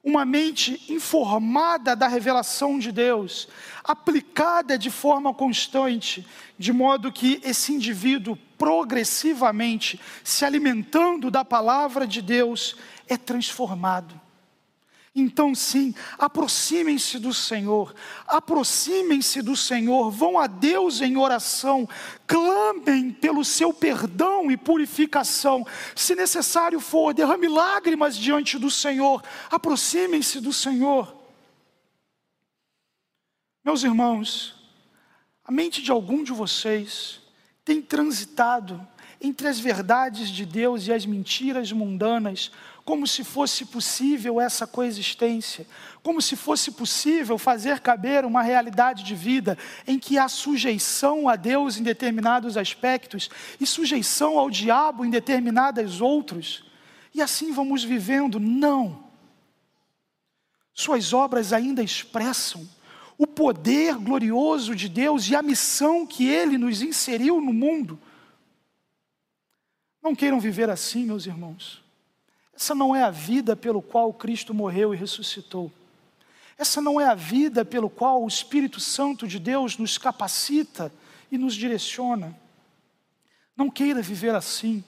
Uma 0.00 0.24
mente 0.24 0.80
informada 0.92 1.96
da 1.96 2.06
revelação 2.06 2.78
de 2.78 2.92
Deus, 2.92 3.48
aplicada 3.82 4.78
de 4.78 4.90
forma 4.92 5.34
constante, 5.34 6.24
de 6.56 6.72
modo 6.72 7.10
que 7.10 7.40
esse 7.42 7.72
indivíduo 7.72 8.38
progressivamente 8.64 10.00
se 10.24 10.42
alimentando 10.42 11.30
da 11.30 11.44
palavra 11.44 12.06
de 12.06 12.22
Deus, 12.22 12.76
é 13.06 13.14
transformado. 13.14 14.18
Então, 15.14 15.54
sim, 15.54 15.94
aproximem-se 16.16 17.18
do 17.18 17.34
Senhor, 17.34 17.94
aproximem-se 18.26 19.42
do 19.42 19.54
Senhor, 19.54 20.10
vão 20.10 20.38
a 20.38 20.46
Deus 20.46 21.02
em 21.02 21.18
oração, 21.18 21.86
clamem 22.26 23.10
pelo 23.10 23.44
seu 23.44 23.70
perdão 23.70 24.50
e 24.50 24.56
purificação. 24.56 25.66
Se 25.94 26.14
necessário 26.14 26.80
for, 26.80 27.12
derrame 27.12 27.48
lágrimas 27.48 28.16
diante 28.16 28.58
do 28.58 28.70
Senhor, 28.70 29.22
aproximem-se 29.50 30.40
do 30.40 30.54
Senhor. 30.54 31.14
Meus 33.62 33.82
irmãos, 33.82 34.54
a 35.44 35.52
mente 35.52 35.82
de 35.82 35.90
algum 35.90 36.24
de 36.24 36.32
vocês 36.32 37.22
tem 37.64 37.80
transitado 37.80 38.86
entre 39.20 39.48
as 39.48 39.58
verdades 39.58 40.28
de 40.28 40.44
Deus 40.44 40.86
e 40.86 40.92
as 40.92 41.06
mentiras 41.06 41.72
mundanas, 41.72 42.50
como 42.84 43.06
se 43.06 43.24
fosse 43.24 43.64
possível 43.64 44.38
essa 44.38 44.66
coexistência, 44.66 45.66
como 46.02 46.20
se 46.20 46.36
fosse 46.36 46.70
possível 46.70 47.38
fazer 47.38 47.80
caber 47.80 48.26
uma 48.26 48.42
realidade 48.42 49.02
de 49.02 49.14
vida 49.14 49.56
em 49.86 49.98
que 49.98 50.18
há 50.18 50.28
sujeição 50.28 51.26
a 51.26 51.36
Deus 51.36 51.78
em 51.78 51.82
determinados 51.82 52.58
aspectos 52.58 53.30
e 53.58 53.66
sujeição 53.66 54.38
ao 54.38 54.50
diabo 54.50 55.04
em 55.04 55.10
determinados 55.10 56.02
outros, 56.02 56.64
e 57.14 57.22
assim 57.22 57.52
vamos 57.52 57.82
vivendo. 57.82 58.38
Não. 58.38 59.04
Suas 60.74 61.12
obras 61.12 61.52
ainda 61.52 61.82
expressam 61.82 62.68
o 63.16 63.26
poder 63.26 63.96
glorioso 63.96 64.74
de 64.74 64.88
Deus 64.88 65.28
e 65.28 65.36
a 65.36 65.42
missão 65.42 66.06
que 66.06 66.26
Ele 66.26 66.58
nos 66.58 66.82
inseriu 66.82 67.40
no 67.40 67.52
mundo. 67.52 67.98
Não 70.02 70.14
queiram 70.14 70.40
viver 70.40 70.68
assim, 70.68 71.06
meus 71.06 71.26
irmãos. 71.26 71.82
Essa 72.54 72.74
não 72.74 72.94
é 72.94 73.02
a 73.02 73.10
vida 73.10 73.56
pelo 73.56 73.80
qual 73.80 74.12
Cristo 74.12 74.52
morreu 74.52 74.92
e 74.92 74.96
ressuscitou. 74.96 75.72
Essa 76.56 76.80
não 76.80 77.00
é 77.00 77.06
a 77.06 77.14
vida 77.14 77.64
pelo 77.64 77.90
qual 77.90 78.22
o 78.22 78.28
Espírito 78.28 78.78
Santo 78.78 79.26
de 79.26 79.38
Deus 79.38 79.76
nos 79.76 79.98
capacita 79.98 80.92
e 81.30 81.38
nos 81.38 81.54
direciona. 81.54 82.38
Não 83.56 83.70
queira 83.70 84.00
viver 84.02 84.34
assim. 84.34 84.84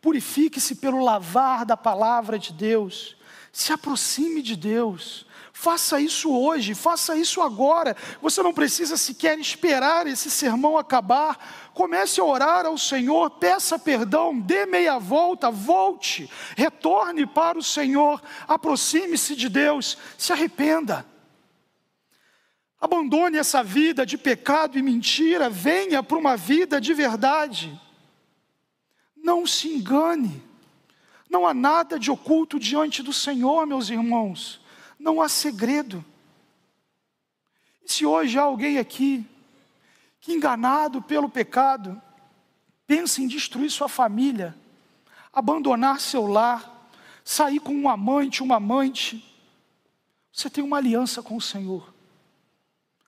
Purifique-se 0.00 0.76
pelo 0.76 1.02
lavar 1.02 1.64
da 1.64 1.76
palavra 1.76 2.38
de 2.38 2.52
Deus. 2.52 3.16
Se 3.52 3.72
aproxime 3.72 4.40
de 4.40 4.56
Deus. 4.56 5.26
Faça 5.52 6.00
isso 6.00 6.32
hoje, 6.32 6.74
faça 6.74 7.16
isso 7.16 7.42
agora. 7.42 7.96
Você 8.22 8.42
não 8.42 8.52
precisa 8.52 8.96
sequer 8.96 9.38
esperar 9.38 10.06
esse 10.06 10.30
sermão 10.30 10.78
acabar. 10.78 11.70
Comece 11.74 12.20
a 12.20 12.24
orar 12.24 12.66
ao 12.66 12.78
Senhor, 12.78 13.30
peça 13.30 13.78
perdão, 13.78 14.38
dê 14.38 14.64
meia 14.64 14.98
volta, 14.98 15.50
volte, 15.50 16.30
retorne 16.56 17.26
para 17.26 17.58
o 17.58 17.62
Senhor, 17.62 18.22
aproxime-se 18.46 19.34
de 19.34 19.48
Deus, 19.48 19.98
se 20.16 20.32
arrependa. 20.32 21.06
Abandone 22.80 23.36
essa 23.36 23.62
vida 23.62 24.06
de 24.06 24.16
pecado 24.16 24.78
e 24.78 24.82
mentira, 24.82 25.50
venha 25.50 26.02
para 26.02 26.16
uma 26.16 26.36
vida 26.36 26.80
de 26.80 26.94
verdade. 26.94 27.78
Não 29.16 29.46
se 29.46 29.68
engane, 29.68 30.42
não 31.28 31.46
há 31.46 31.52
nada 31.52 31.98
de 31.98 32.10
oculto 32.10 32.58
diante 32.58 33.02
do 33.02 33.12
Senhor, 33.12 33.66
meus 33.66 33.90
irmãos 33.90 34.59
não 35.00 35.20
há 35.20 35.28
segredo. 35.28 36.04
Se 37.86 38.04
hoje 38.04 38.38
há 38.38 38.42
alguém 38.42 38.78
aqui 38.78 39.26
que, 40.20 40.32
enganado 40.32 41.00
pelo 41.00 41.28
pecado, 41.28 42.00
pensa 42.86 43.22
em 43.22 43.26
destruir 43.26 43.70
sua 43.70 43.88
família, 43.88 44.54
abandonar 45.32 45.98
seu 45.98 46.26
lar, 46.26 46.88
sair 47.24 47.58
com 47.58 47.74
um 47.74 47.88
amante, 47.88 48.42
uma 48.42 48.56
amante, 48.56 49.24
você 50.32 50.50
tem 50.50 50.62
uma 50.62 50.76
aliança 50.76 51.22
com 51.22 51.36
o 51.36 51.40
Senhor. 51.40 51.92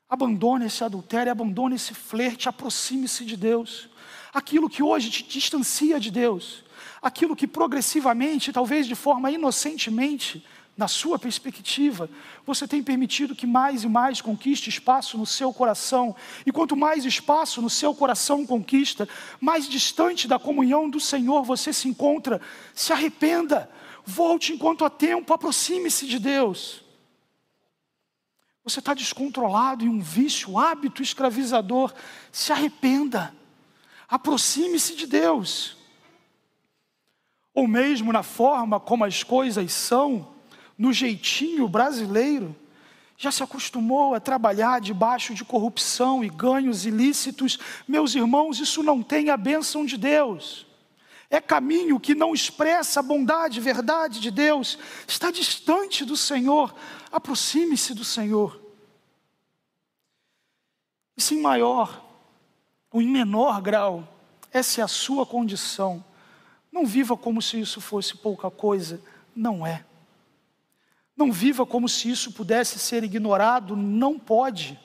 Abandone 0.09 0.65
esse 0.65 0.83
adultério, 0.83 1.31
abandone 1.31 1.75
esse 1.75 1.93
flerte, 1.93 2.49
aproxime-se 2.49 3.23
de 3.23 3.37
Deus. 3.37 3.87
Aquilo 4.33 4.69
que 4.69 4.83
hoje 4.83 5.09
te 5.09 5.23
distancia 5.23 5.99
de 5.99 6.11
Deus, 6.11 6.63
aquilo 7.01 7.35
que 7.35 7.47
progressivamente, 7.47 8.51
talvez 8.51 8.87
de 8.87 8.95
forma 8.95 9.31
inocentemente, 9.31 10.45
na 10.75 10.87
sua 10.87 11.19
perspectiva, 11.19 12.09
você 12.45 12.67
tem 12.67 12.81
permitido 12.81 13.35
que 13.35 13.45
mais 13.45 13.83
e 13.83 13.87
mais 13.87 14.21
conquiste 14.21 14.69
espaço 14.69 15.17
no 15.17 15.25
seu 15.25 15.53
coração, 15.53 16.15
e 16.45 16.51
quanto 16.51 16.75
mais 16.75 17.05
espaço 17.05 17.61
no 17.61 17.69
seu 17.69 17.93
coração 17.93 18.45
conquista, 18.45 19.07
mais 19.39 19.67
distante 19.69 20.27
da 20.27 20.39
comunhão 20.39 20.89
do 20.89 20.99
Senhor 20.99 21.43
você 21.43 21.71
se 21.71 21.87
encontra. 21.87 22.41
Se 22.73 22.91
arrependa, 22.91 23.69
volte 24.03 24.51
enquanto 24.51 24.83
há 24.83 24.89
tempo, 24.89 25.31
aproxime-se 25.31 26.07
de 26.07 26.17
Deus. 26.17 26.83
Você 28.63 28.79
está 28.79 28.95
descontrolado 28.95 29.85
em 29.85 29.89
um 29.89 29.99
vício, 29.99 30.57
hábito 30.57 31.03
escravizador, 31.03 31.93
se 32.31 32.51
arrependa, 32.51 33.35
aproxime-se 34.09 34.95
de 34.95 35.05
Deus. 35.05 35.77
Ou 37.53 37.67
mesmo 37.67 38.11
na 38.11 38.23
forma 38.23 38.79
como 38.79 39.05
as 39.05 39.21
coisas 39.21 39.71
são, 39.71 40.32
no 40.77 40.91
jeitinho 40.91 41.67
brasileiro, 41.67 42.55
já 43.17 43.31
se 43.31 43.43
acostumou 43.43 44.13
a 44.13 44.19
trabalhar 44.19 44.81
debaixo 44.81 45.33
de 45.33 45.45
corrupção 45.45 46.23
e 46.23 46.29
ganhos 46.29 46.85
ilícitos, 46.85 47.57
meus 47.87 48.15
irmãos, 48.15 48.59
isso 48.59 48.83
não 48.83 49.01
tem 49.01 49.29
a 49.29 49.37
bênção 49.37 49.85
de 49.85 49.97
Deus. 49.97 50.65
É 51.29 51.39
caminho 51.39 51.99
que 51.99 52.13
não 52.13 52.33
expressa 52.33 52.99
a 52.99 53.03
bondade, 53.03 53.59
verdade 53.59 54.19
de 54.19 54.29
Deus, 54.29 54.77
está 55.07 55.31
distante 55.31 56.05
do 56.05 56.17
Senhor. 56.17 56.75
Aproxime-se 57.11 57.93
do 57.93 58.03
Senhor. 58.03 58.61
E 61.17 61.21
se 61.21 61.35
em 61.35 61.41
maior 61.41 62.03
ou 62.91 63.01
em 63.01 63.07
menor 63.07 63.61
grau, 63.61 64.07
essa 64.51 64.81
é 64.81 64.83
a 64.83 64.87
sua 64.87 65.25
condição. 65.25 66.03
Não 66.71 66.85
viva 66.85 67.15
como 67.15 67.41
se 67.41 67.59
isso 67.59 67.79
fosse 67.81 68.17
pouca 68.17 68.51
coisa, 68.51 69.01
não 69.35 69.65
é. 69.65 69.85
Não 71.15 71.31
viva 71.31 71.65
como 71.65 71.87
se 71.87 72.09
isso 72.09 72.31
pudesse 72.31 72.79
ser 72.79 73.03
ignorado, 73.03 73.75
não 73.75 74.17
pode. 74.17 74.79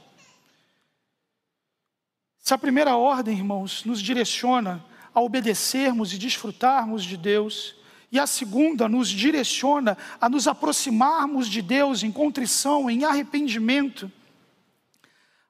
Se 2.38 2.52
a 2.54 2.58
primeira 2.58 2.96
ordem, 2.96 3.36
irmãos, 3.36 3.84
nos 3.84 4.00
direciona 4.00 4.84
a 5.14 5.20
obedecermos 5.20 6.12
e 6.12 6.18
desfrutarmos 6.18 7.02
de 7.04 7.16
Deus, 7.16 7.74
E 8.10 8.18
a 8.18 8.26
segunda 8.26 8.88
nos 8.88 9.08
direciona 9.08 9.96
a 10.20 10.28
nos 10.28 10.48
aproximarmos 10.48 11.46
de 11.46 11.60
Deus 11.60 12.02
em 12.02 12.10
contrição, 12.10 12.88
em 12.88 13.04
arrependimento. 13.04 14.10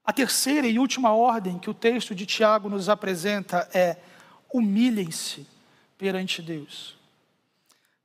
A 0.05 0.13
terceira 0.13 0.67
e 0.67 0.79
última 0.79 1.13
ordem 1.13 1.59
que 1.59 1.71
o 1.71 1.75
texto 1.75 2.15
de 2.15 2.27
Tiago 2.27 2.69
nos 2.69 2.89
apresenta 2.89 3.69
é: 3.73 3.97
humilhem-se 4.53 5.47
perante 5.97 6.43
Deus. 6.43 6.98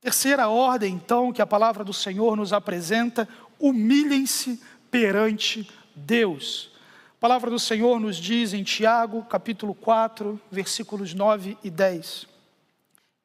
Terceira 0.04 0.50
ordem, 0.50 0.92
então, 0.92 1.32
que 1.32 1.40
a 1.40 1.46
palavra 1.46 1.82
do 1.82 1.94
Senhor 1.94 2.36
nos 2.36 2.52
apresenta: 2.52 3.26
humilhem-se 3.58 4.60
perante 4.90 5.66
Deus. 5.96 6.70
A 7.16 7.20
palavra 7.20 7.48
do 7.48 7.58
Senhor 7.58 7.98
nos 7.98 8.18
diz 8.18 8.52
em 8.52 8.62
Tiago, 8.62 9.24
capítulo 9.24 9.74
4, 9.74 10.38
versículos 10.50 11.14
9 11.14 11.56
e 11.64 11.70
10: 11.70 12.26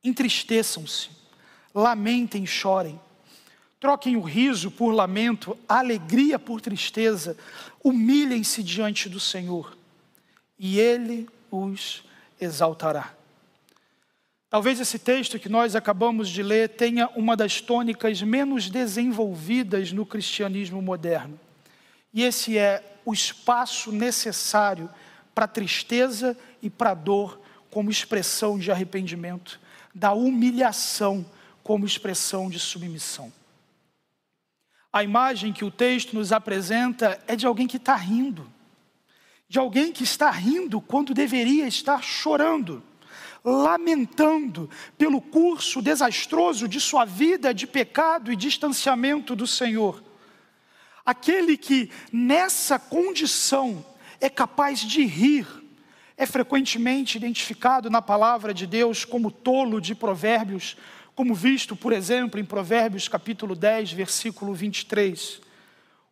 Entristeçam-se, 0.06 1.10
lamentem 1.76 2.46
chorem, 2.46 2.98
troquem 3.78 4.16
o 4.16 4.22
riso 4.22 4.72
por 4.72 4.92
lamento, 4.92 5.58
a 5.68 5.80
alegria 5.80 6.40
por 6.40 6.62
tristeza, 6.62 7.36
humilhem-se 7.84 8.64
diante 8.64 9.10
do 9.10 9.20
Senhor, 9.20 9.78
e 10.58 10.80
Ele 10.80 11.28
os 11.52 12.06
exaltará. 12.40 13.19
Talvez 14.50 14.80
esse 14.80 14.98
texto 14.98 15.38
que 15.38 15.48
nós 15.48 15.76
acabamos 15.76 16.28
de 16.28 16.42
ler 16.42 16.70
tenha 16.70 17.08
uma 17.10 17.38
das 17.38 17.62
tônicas 17.62 18.20
menos 18.24 18.68
desenvolvidas 18.68 19.92
no 19.92 20.08
cristianismo 20.08 20.82
moderno. 20.82 21.40
E 22.12 22.24
esse 22.24 22.58
é 22.58 22.98
o 23.06 23.14
espaço 23.14 23.92
necessário 23.92 24.90
para 25.36 25.46
a 25.46 25.48
tristeza 25.48 26.36
e 26.64 26.70
para 26.70 26.92
a 26.92 26.96
dor 26.96 27.40
como 27.70 27.92
expressão 27.92 28.58
de 28.58 28.72
arrependimento, 28.72 29.60
da 29.94 30.14
humilhação 30.14 31.24
como 31.62 31.86
expressão 31.86 32.50
de 32.50 32.60
submissão. 32.60 33.32
A 34.92 35.04
imagem 35.04 35.54
que 35.54 35.64
o 35.64 35.70
texto 35.70 36.16
nos 36.16 36.32
apresenta 36.32 37.22
é 37.28 37.36
de 37.36 37.46
alguém 37.46 37.68
que 37.68 37.78
está 37.78 37.96
rindo, 37.96 38.52
de 39.48 39.60
alguém 39.60 39.92
que 39.92 40.04
está 40.04 40.32
rindo 40.32 40.82
quando 40.82 41.14
deveria 41.14 41.68
estar 41.68 42.04
chorando 42.04 42.89
lamentando 43.44 44.70
pelo 44.98 45.22
curso 45.22 45.82
desastroso 45.82 46.68
de 46.68 46.80
sua 46.80 47.06
vida 47.06 47.54
de 47.54 47.66
pecado 47.66 48.32
e 48.32 48.36
distanciamento 48.36 49.36
do 49.36 49.48
Senhor. 49.48 50.04
Aquele 51.06 51.58
que 51.58 51.90
nessa 52.12 52.78
condição 52.78 53.84
é 54.20 54.30
capaz 54.30 54.82
de 54.82 55.06
rir, 55.06 55.48
é 56.18 56.26
frequentemente 56.26 57.18
identificado 57.18 57.90
na 57.90 58.02
palavra 58.02 58.54
de 58.54 58.68
Deus 58.68 59.06
como 59.06 59.32
tolo 59.32 59.80
de 59.80 59.96
Provérbios, 59.96 60.76
como 61.16 61.34
visto, 61.34 61.76
por 61.76 61.94
exemplo, 61.94 62.40
em 62.40 62.46
Provérbios 62.46 63.08
capítulo 63.08 63.56
10, 63.56 63.94
versículo 63.94 64.54
23. 64.54 65.42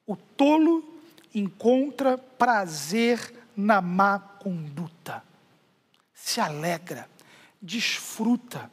O 0.06 0.16
tolo 0.16 0.98
encontra 1.36 2.18
prazer 2.18 3.34
na 3.56 3.82
má 3.82 4.18
conduta, 4.18 5.24
se 6.14 6.40
alegra 6.40 7.08
desfruta. 7.62 8.72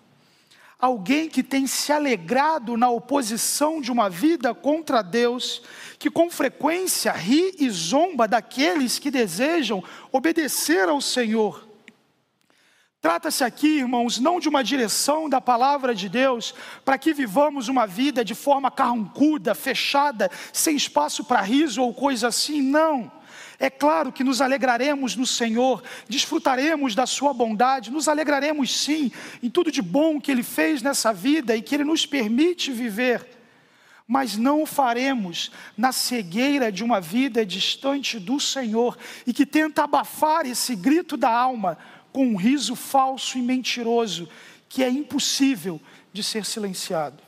Alguém 0.78 1.28
que 1.28 1.42
tem 1.42 1.66
se 1.66 1.92
alegrado 1.92 2.76
na 2.76 2.90
oposição 2.90 3.80
de 3.80 3.90
uma 3.90 4.10
vida 4.10 4.54
contra 4.54 5.02
Deus, 5.02 5.62
que 5.98 6.10
com 6.10 6.30
frequência 6.30 7.12
ri 7.12 7.54
e 7.58 7.70
zomba 7.70 8.28
daqueles 8.28 8.98
que 8.98 9.10
desejam 9.10 9.82
obedecer 10.12 10.88
ao 10.88 11.00
Senhor. 11.00 11.66
Trata-se 13.00 13.44
aqui, 13.44 13.78
irmãos, 13.78 14.18
não 14.18 14.40
de 14.40 14.48
uma 14.48 14.64
direção 14.64 15.28
da 15.28 15.40
palavra 15.40 15.94
de 15.94 16.08
Deus 16.08 16.54
para 16.84 16.98
que 16.98 17.12
vivamos 17.12 17.68
uma 17.68 17.86
vida 17.86 18.24
de 18.24 18.34
forma 18.34 18.70
carrancuda, 18.70 19.54
fechada, 19.54 20.30
sem 20.52 20.74
espaço 20.74 21.24
para 21.24 21.40
riso 21.40 21.82
ou 21.82 21.94
coisa 21.94 22.28
assim, 22.28 22.60
não 22.60 23.10
é 23.64 23.70
claro 23.70 24.12
que 24.12 24.22
nos 24.22 24.40
alegraremos 24.40 25.16
no 25.16 25.26
Senhor, 25.26 25.82
desfrutaremos 26.08 26.94
da 26.94 27.06
Sua 27.06 27.32
bondade, 27.32 27.90
nos 27.90 28.08
alegraremos 28.08 28.78
sim 28.78 29.10
em 29.42 29.48
tudo 29.48 29.72
de 29.72 29.80
bom 29.80 30.20
que 30.20 30.30
Ele 30.30 30.42
fez 30.42 30.82
nessa 30.82 31.12
vida 31.12 31.56
e 31.56 31.62
que 31.62 31.74
Ele 31.74 31.84
nos 31.84 32.04
permite 32.04 32.70
viver, 32.70 33.26
mas 34.06 34.36
não 34.36 34.62
o 34.62 34.66
faremos 34.66 35.50
na 35.76 35.92
cegueira 35.92 36.70
de 36.70 36.84
uma 36.84 37.00
vida 37.00 37.44
distante 37.44 38.20
do 38.20 38.38
Senhor 38.38 38.98
e 39.26 39.32
que 39.32 39.46
tenta 39.46 39.84
abafar 39.84 40.44
esse 40.44 40.76
grito 40.76 41.16
da 41.16 41.30
alma 41.30 41.78
com 42.12 42.26
um 42.26 42.36
riso 42.36 42.76
falso 42.76 43.38
e 43.38 43.42
mentiroso 43.42 44.28
que 44.68 44.84
é 44.84 44.90
impossível 44.90 45.80
de 46.12 46.22
ser 46.22 46.44
silenciado. 46.44 47.23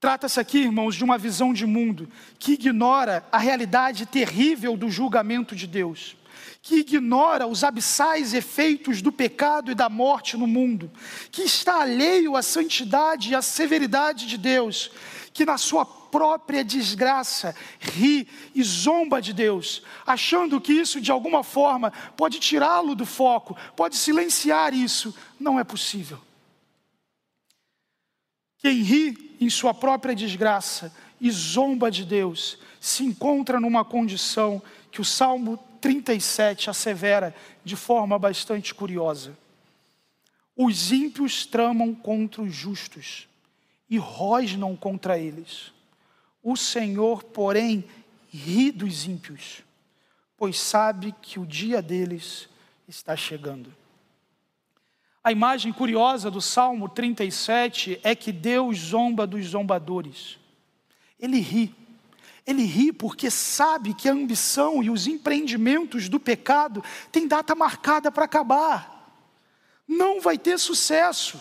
Trata-se 0.00 0.38
aqui, 0.38 0.58
irmãos, 0.58 0.94
de 0.94 1.02
uma 1.02 1.18
visão 1.18 1.52
de 1.52 1.66
mundo 1.66 2.08
que 2.38 2.52
ignora 2.52 3.26
a 3.32 3.38
realidade 3.38 4.06
terrível 4.06 4.76
do 4.76 4.88
julgamento 4.88 5.56
de 5.56 5.66
Deus, 5.66 6.16
que 6.62 6.76
ignora 6.76 7.48
os 7.48 7.64
abissais 7.64 8.32
efeitos 8.32 9.02
do 9.02 9.10
pecado 9.10 9.72
e 9.72 9.74
da 9.74 9.88
morte 9.88 10.36
no 10.36 10.46
mundo, 10.46 10.88
que 11.32 11.42
está 11.42 11.82
alheio 11.82 12.36
à 12.36 12.42
santidade 12.42 13.30
e 13.30 13.34
à 13.34 13.42
severidade 13.42 14.28
de 14.28 14.38
Deus, 14.38 14.92
que 15.32 15.44
na 15.44 15.58
sua 15.58 15.84
própria 15.84 16.64
desgraça 16.64 17.54
ri 17.80 18.28
e 18.54 18.62
zomba 18.62 19.20
de 19.20 19.32
Deus, 19.32 19.82
achando 20.06 20.60
que 20.60 20.72
isso 20.72 21.00
de 21.00 21.10
alguma 21.10 21.42
forma 21.42 21.92
pode 22.16 22.38
tirá-lo 22.38 22.94
do 22.94 23.04
foco, 23.04 23.56
pode 23.74 23.96
silenciar 23.96 24.72
isso. 24.72 25.12
Não 25.40 25.58
é 25.58 25.64
possível. 25.64 26.20
Quem 28.58 28.80
ri 28.82 29.27
em 29.40 29.50
sua 29.50 29.72
própria 29.72 30.14
desgraça 30.14 30.92
e 31.20 31.30
zomba 31.30 31.90
de 31.90 32.04
Deus, 32.04 32.58
se 32.80 33.04
encontra 33.04 33.60
numa 33.60 33.84
condição 33.84 34.62
que 34.90 35.00
o 35.00 35.04
Salmo 35.04 35.58
37 35.80 36.70
assevera 36.70 37.34
de 37.64 37.76
forma 37.76 38.18
bastante 38.18 38.74
curiosa. 38.74 39.36
Os 40.56 40.90
ímpios 40.90 41.46
tramam 41.46 41.94
contra 41.94 42.42
os 42.42 42.54
justos 42.54 43.28
e 43.88 43.96
rosnam 43.96 44.74
contra 44.76 45.18
eles. 45.18 45.72
O 46.42 46.56
Senhor, 46.56 47.22
porém, 47.22 47.84
ri 48.28 48.70
dos 48.70 49.06
ímpios, 49.06 49.62
pois 50.36 50.58
sabe 50.58 51.14
que 51.22 51.38
o 51.38 51.46
dia 51.46 51.80
deles 51.80 52.48
está 52.86 53.16
chegando. 53.16 53.77
A 55.28 55.32
imagem 55.32 55.74
curiosa 55.74 56.30
do 56.30 56.40
Salmo 56.40 56.88
37 56.88 58.00
é 58.02 58.14
que 58.14 58.32
Deus 58.32 58.78
zomba 58.78 59.26
dos 59.26 59.44
zombadores. 59.48 60.38
Ele 61.20 61.38
ri. 61.38 61.74
Ele 62.46 62.62
ri 62.62 62.94
porque 62.94 63.30
sabe 63.30 63.92
que 63.92 64.08
a 64.08 64.12
ambição 64.12 64.82
e 64.82 64.88
os 64.88 65.06
empreendimentos 65.06 66.08
do 66.08 66.18
pecado 66.18 66.82
têm 67.12 67.28
data 67.28 67.54
marcada 67.54 68.10
para 68.10 68.24
acabar. 68.24 69.12
Não 69.86 70.18
vai 70.18 70.38
ter 70.38 70.58
sucesso. 70.58 71.38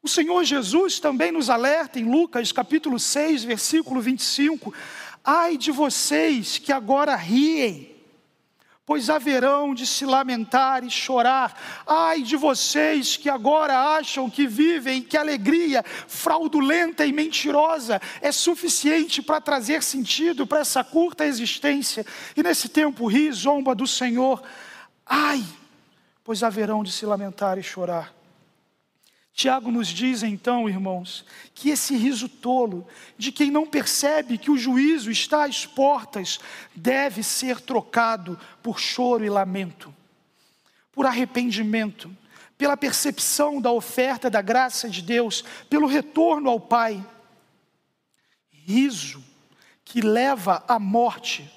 O 0.00 0.08
Senhor 0.08 0.44
Jesus 0.44 1.00
também 1.00 1.32
nos 1.32 1.50
alerta 1.50 1.98
em 1.98 2.08
Lucas 2.08 2.52
capítulo 2.52 3.00
6, 3.00 3.42
versículo 3.42 4.00
25: 4.00 4.72
Ai 5.24 5.56
de 5.56 5.72
vocês 5.72 6.56
que 6.58 6.72
agora 6.72 7.16
riem 7.16 7.93
pois 8.86 9.08
haverão 9.08 9.74
de 9.74 9.86
se 9.86 10.04
lamentar 10.04 10.84
e 10.84 10.90
chorar. 10.90 11.82
Ai 11.86 12.22
de 12.22 12.36
vocês 12.36 13.16
que 13.16 13.30
agora 13.30 13.96
acham 13.96 14.28
que 14.28 14.46
vivem, 14.46 15.02
que 15.02 15.16
alegria 15.16 15.82
fraudulenta 16.06 17.06
e 17.06 17.12
mentirosa 17.12 18.00
é 18.20 18.30
suficiente 18.30 19.22
para 19.22 19.40
trazer 19.40 19.82
sentido 19.82 20.46
para 20.46 20.60
essa 20.60 20.84
curta 20.84 21.24
existência, 21.24 22.04
e 22.36 22.42
nesse 22.42 22.68
tempo 22.68 23.06
ri 23.06 23.32
zomba 23.32 23.74
do 23.74 23.86
Senhor. 23.86 24.42
Ai, 25.06 25.42
pois 26.22 26.42
haverão 26.42 26.82
de 26.82 26.92
se 26.92 27.06
lamentar 27.06 27.58
e 27.58 27.62
chorar. 27.62 28.23
Tiago 29.34 29.72
nos 29.72 29.88
diz 29.88 30.22
então, 30.22 30.68
irmãos, 30.68 31.24
que 31.52 31.68
esse 31.70 31.96
riso 31.96 32.28
tolo, 32.28 32.86
de 33.18 33.32
quem 33.32 33.50
não 33.50 33.66
percebe 33.66 34.38
que 34.38 34.48
o 34.48 34.56
juízo 34.56 35.10
está 35.10 35.44
às 35.44 35.66
portas, 35.66 36.38
deve 36.72 37.20
ser 37.24 37.60
trocado 37.60 38.38
por 38.62 38.78
choro 38.78 39.24
e 39.24 39.28
lamento, 39.28 39.92
por 40.92 41.04
arrependimento, 41.04 42.16
pela 42.56 42.76
percepção 42.76 43.60
da 43.60 43.72
oferta 43.72 44.30
da 44.30 44.40
graça 44.40 44.88
de 44.88 45.02
Deus, 45.02 45.42
pelo 45.68 45.88
retorno 45.88 46.48
ao 46.48 46.60
Pai. 46.60 47.04
Riso 48.52 49.22
que 49.84 50.00
leva 50.00 50.64
à 50.68 50.78
morte 50.78 51.50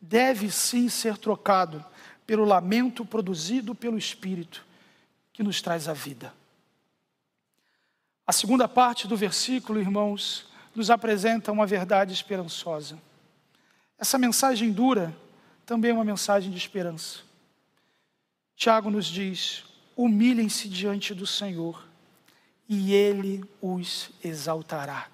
deve 0.00 0.50
sim 0.50 0.88
ser 0.88 1.18
trocado 1.18 1.84
pelo 2.26 2.46
lamento 2.46 3.04
produzido 3.04 3.74
pelo 3.74 3.98
Espírito 3.98 4.64
que 5.34 5.42
nos 5.42 5.60
traz 5.60 5.86
a 5.86 5.92
vida. 5.92 6.39
A 8.30 8.32
segunda 8.32 8.68
parte 8.68 9.08
do 9.08 9.16
versículo, 9.16 9.80
irmãos, 9.80 10.46
nos 10.72 10.88
apresenta 10.88 11.50
uma 11.50 11.66
verdade 11.66 12.12
esperançosa. 12.12 12.96
Essa 13.98 14.18
mensagem 14.18 14.70
dura 14.70 15.12
também 15.66 15.90
é 15.90 15.94
uma 15.94 16.04
mensagem 16.04 16.48
de 16.48 16.56
esperança. 16.56 17.22
Tiago 18.54 18.88
nos 18.88 19.06
diz: 19.06 19.64
humilhem-se 19.96 20.68
diante 20.68 21.12
do 21.12 21.26
Senhor, 21.26 21.84
e 22.68 22.94
ele 22.94 23.44
os 23.60 24.10
exaltará. 24.22 25.08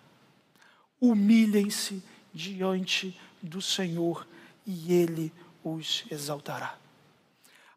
Humilhem-se 1.00 2.04
diante 2.34 3.18
do 3.40 3.62
Senhor 3.62 4.28
e 4.66 4.92
ele 4.92 5.32
os 5.64 6.04
exaltará. 6.10 6.76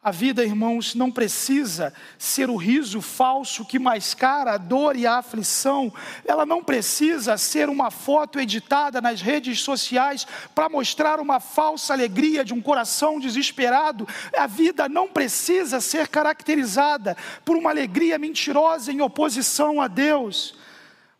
A 0.02 0.12
vida, 0.12 0.46
irmãos, 0.46 0.96
não 0.96 1.12
precisa 1.12 1.94
ser 2.18 2.50
o 2.50 2.56
riso 2.56 3.02
falso 3.02 3.66
que 3.66 3.78
mascara 3.78 4.54
a 4.54 4.58
dor 4.58 4.96
e 4.96 5.06
a 5.06 5.18
aflição. 5.18 5.94
Ela 6.24 6.46
não 6.46 6.64
precisa 6.64 7.38
ser 7.38 7.68
uma 7.68 7.92
foto 7.92 8.40
editada 8.40 9.02
nas 9.02 9.20
redes 9.22 9.60
sociais 9.60 10.26
para 10.56 10.70
mostrar 10.70 11.20
uma 11.20 11.42
falsa 11.42 11.92
alegria 11.92 12.46
de 12.46 12.54
um 12.54 12.62
coração 12.62 13.20
desesperado. 13.20 14.08
A 14.38 14.48
vida 14.48 14.88
não 14.88 15.10
precisa 15.10 15.82
ser 15.82 16.08
caracterizada 16.08 17.18
por 17.44 17.58
uma 17.58 17.70
alegria 17.70 18.18
mentirosa 18.18 18.94
em 18.94 19.02
oposição 19.02 19.82
a 19.82 19.90
Deus. 19.90 20.56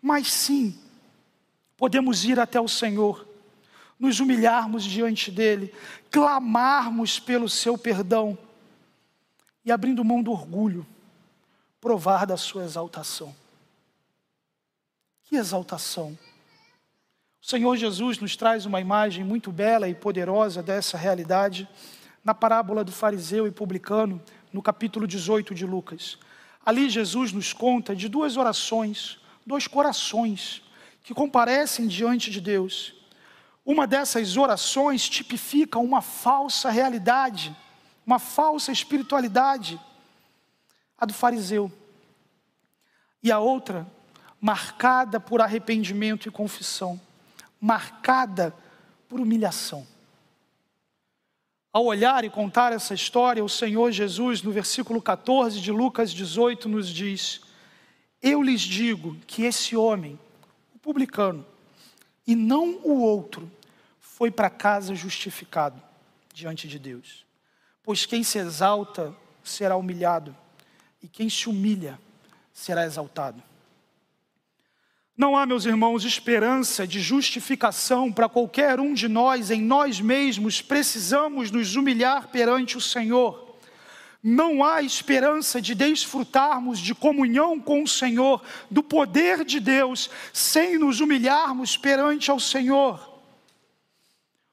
Mas 0.02 0.32
sim, 0.32 0.74
podemos 1.76 2.24
ir 2.24 2.40
até 2.40 2.62
o 2.62 2.68
Senhor, 2.70 3.28
nos 4.00 4.22
humilharmos 4.22 4.86
diante 4.86 5.30
dEle, 5.30 5.74
clamarmos 6.10 7.20
pelo 7.20 7.50
seu 7.50 7.78
perdão 7.78 8.38
e 9.70 9.72
abrindo 9.72 10.04
mão 10.04 10.24
do 10.24 10.32
orgulho, 10.32 10.86
provar 11.80 12.26
da 12.26 12.36
sua 12.36 12.64
exaltação. 12.64 13.36
Que 15.24 15.36
exaltação! 15.36 16.18
O 17.40 17.46
Senhor 17.46 17.78
Jesus 17.78 18.18
nos 18.18 18.36
traz 18.36 18.66
uma 18.66 18.82
imagem 18.82 19.24
muito 19.24 19.52
bela 19.52 19.88
e 19.88 19.94
poderosa 19.94 20.64
dessa 20.64 20.98
realidade 20.98 21.70
na 22.24 22.34
parábola 22.34 22.84
do 22.84 22.92
fariseu 22.92 23.46
e 23.46 23.52
publicano, 23.52 24.20
no 24.52 24.60
capítulo 24.62 25.06
18 25.06 25.54
de 25.54 25.68
Lucas. 25.68 26.18
Ali 26.66 26.90
Jesus 26.90 27.32
nos 27.32 27.54
conta 27.54 27.96
de 27.96 28.10
duas 28.10 28.38
orações, 28.38 29.20
dois 29.46 29.68
corações 29.68 30.64
que 31.04 31.14
comparecem 31.14 31.88
diante 31.88 32.32
de 32.32 32.42
Deus. 32.42 32.96
Uma 33.64 33.86
dessas 33.86 34.36
orações 34.36 35.08
tipifica 35.08 35.78
uma 35.78 36.02
falsa 36.02 36.72
realidade 36.72 37.56
uma 38.06 38.20
falsa 38.20 38.72
espiritualidade, 38.72 39.80
a 40.98 41.06
do 41.06 41.14
fariseu. 41.14 41.72
E 43.22 43.32
a 43.32 43.40
outra, 43.40 43.86
marcada 44.40 45.20
por 45.20 45.42
arrependimento 45.42 46.28
e 46.28 46.32
confissão, 46.32 47.00
marcada 47.60 48.54
por 49.08 49.20
humilhação. 49.20 49.86
Ao 51.72 51.86
olhar 51.86 52.24
e 52.24 52.30
contar 52.30 52.74
essa 52.74 52.94
história, 52.94 53.44
o 53.44 53.50
Senhor 53.50 53.92
Jesus, 53.92 54.42
no 54.42 54.52
versículo 54.52 55.02
14 55.02 55.62
de 55.62 55.72
Lucas 55.72 56.12
18, 56.12 56.68
nos 56.68 56.90
diz: 56.90 57.42
Eu 58.22 58.42
lhes 58.42 58.62
digo 58.62 59.16
que 59.28 59.44
esse 59.44 59.76
homem, 59.76 60.20
o 60.74 60.80
publicano, 60.80 61.46
e 62.26 62.36
não 62.36 62.80
o 62.84 63.02
outro, 63.02 63.52
foi 64.00 64.32
para 64.32 64.50
casa 64.50 64.96
justificado 64.96 65.82
diante 66.34 66.68
de 66.68 66.80
Deus. 66.80 67.29
Pois 67.90 68.06
quem 68.06 68.22
se 68.22 68.38
exalta 68.38 69.16
será 69.44 69.76
humilhado, 69.76 70.38
e 71.02 71.08
quem 71.08 71.28
se 71.28 71.50
humilha 71.50 72.00
será 72.54 72.86
exaltado. 72.86 73.42
Não 75.18 75.36
há, 75.36 75.44
meus 75.44 75.66
irmãos, 75.66 76.06
esperança 76.06 76.86
de 76.86 77.00
justificação 77.00 78.12
para 78.12 78.30
qualquer 78.30 78.80
um 78.80 78.94
de 78.94 79.08
nós, 79.08 79.50
em 79.50 79.60
nós 79.60 80.00
mesmos 80.00 80.62
precisamos 80.62 81.50
nos 81.50 81.76
humilhar 81.76 82.28
perante 82.28 82.78
o 82.78 82.82
Senhor. 82.82 83.58
Não 84.22 84.64
há 84.64 84.84
esperança 84.84 85.60
de 85.60 85.74
desfrutarmos 85.74 86.78
de 86.78 86.94
comunhão 86.94 87.60
com 87.60 87.82
o 87.82 87.88
Senhor, 87.88 88.44
do 88.70 88.84
poder 88.84 89.44
de 89.44 89.60
Deus, 89.60 90.12
sem 90.32 90.78
nos 90.78 91.00
humilharmos 91.00 91.76
perante 91.76 92.30
ao 92.30 92.40
Senhor. 92.40 93.20